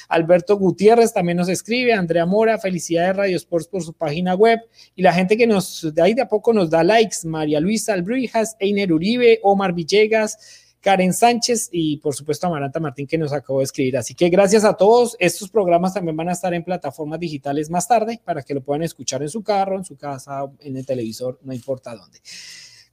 Alberto 0.09 0.57
Gutiérrez 0.57 1.13
también 1.13 1.37
nos 1.37 1.49
escribe, 1.49 1.93
Andrea 1.93 2.25
Mora, 2.25 2.59
felicidades 2.59 3.17
Radio 3.17 3.37
Sports 3.37 3.69
por 3.69 3.83
su 3.83 3.93
página 3.93 4.35
web 4.35 4.59
y 4.95 5.03
la 5.03 5.13
gente 5.13 5.37
que 5.37 5.47
nos 5.47 5.95
de 5.95 6.03
ahí 6.03 6.15
de 6.15 6.23
a 6.23 6.29
poco 6.29 6.53
nos 6.53 6.71
da 6.71 6.83
likes, 6.83 7.19
María 7.25 7.61
Luisa 7.61 7.93
Albrijas, 7.93 8.57
Einer 8.59 8.93
Uribe, 8.93 9.39
Omar 9.43 9.75
Villegas, 9.75 10.65
Karen 10.81 11.13
Sánchez 11.13 11.69
y 11.73 11.99
por 11.99 12.15
supuesto 12.15 12.47
Amaranta 12.47 12.81
Martín 12.81 13.07
que 13.07 13.19
nos 13.19 13.33
acabó 13.33 13.59
de 13.59 13.65
escribir. 13.65 13.99
Así 13.99 14.15
que 14.15 14.31
gracias 14.31 14.65
a 14.65 14.75
todos. 14.75 15.17
Estos 15.19 15.51
programas 15.51 15.93
también 15.93 16.17
van 16.17 16.31
a 16.31 16.33
estar 16.33 16.55
en 16.55 16.65
plataformas 16.65 17.21
digitales 17.21 17.69
más 17.69 17.87
tarde 17.87 18.21
para 18.25 18.43
que 18.43 18.55
lo 18.55 18.63
puedan 18.63 18.83
escuchar 18.83 19.23
en 19.23 19.29
su 19.29 19.43
carro, 19.43 19.77
en 19.77 19.85
su 19.85 19.97
casa, 19.97 20.47
en 20.61 20.77
el 20.77 20.87
televisor, 20.87 21.39
no 21.43 21.53
importa 21.53 21.95
dónde. 21.95 22.21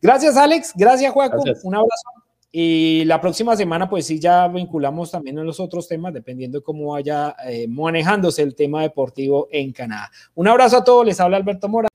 Gracias 0.02 0.36
Alex, 0.36 0.74
gracias 0.76 1.14
Juaco, 1.14 1.42
un 1.64 1.76
abrazo. 1.76 2.25
Y 2.58 3.04
la 3.04 3.20
próxima 3.20 3.54
semana, 3.58 3.90
pues 3.90 4.08
sí, 4.08 4.18
ya 4.18 4.48
vinculamos 4.48 5.12
también 5.12 5.38
a 5.38 5.44
los 5.44 5.60
otros 5.60 5.90
temas, 5.90 6.14
dependiendo 6.14 6.60
de 6.60 6.64
cómo 6.64 6.94
vaya 6.94 7.36
eh, 7.46 7.68
manejándose 7.68 8.44
el 8.44 8.56
tema 8.56 8.82
deportivo 8.82 9.50
en 9.52 9.74
Canadá. 9.74 10.10
Un 10.36 10.48
abrazo 10.48 10.78
a 10.78 10.84
todos, 10.86 11.06
les 11.06 11.20
habla 11.20 11.36
Alberto 11.36 11.68
Mora. 11.68 11.90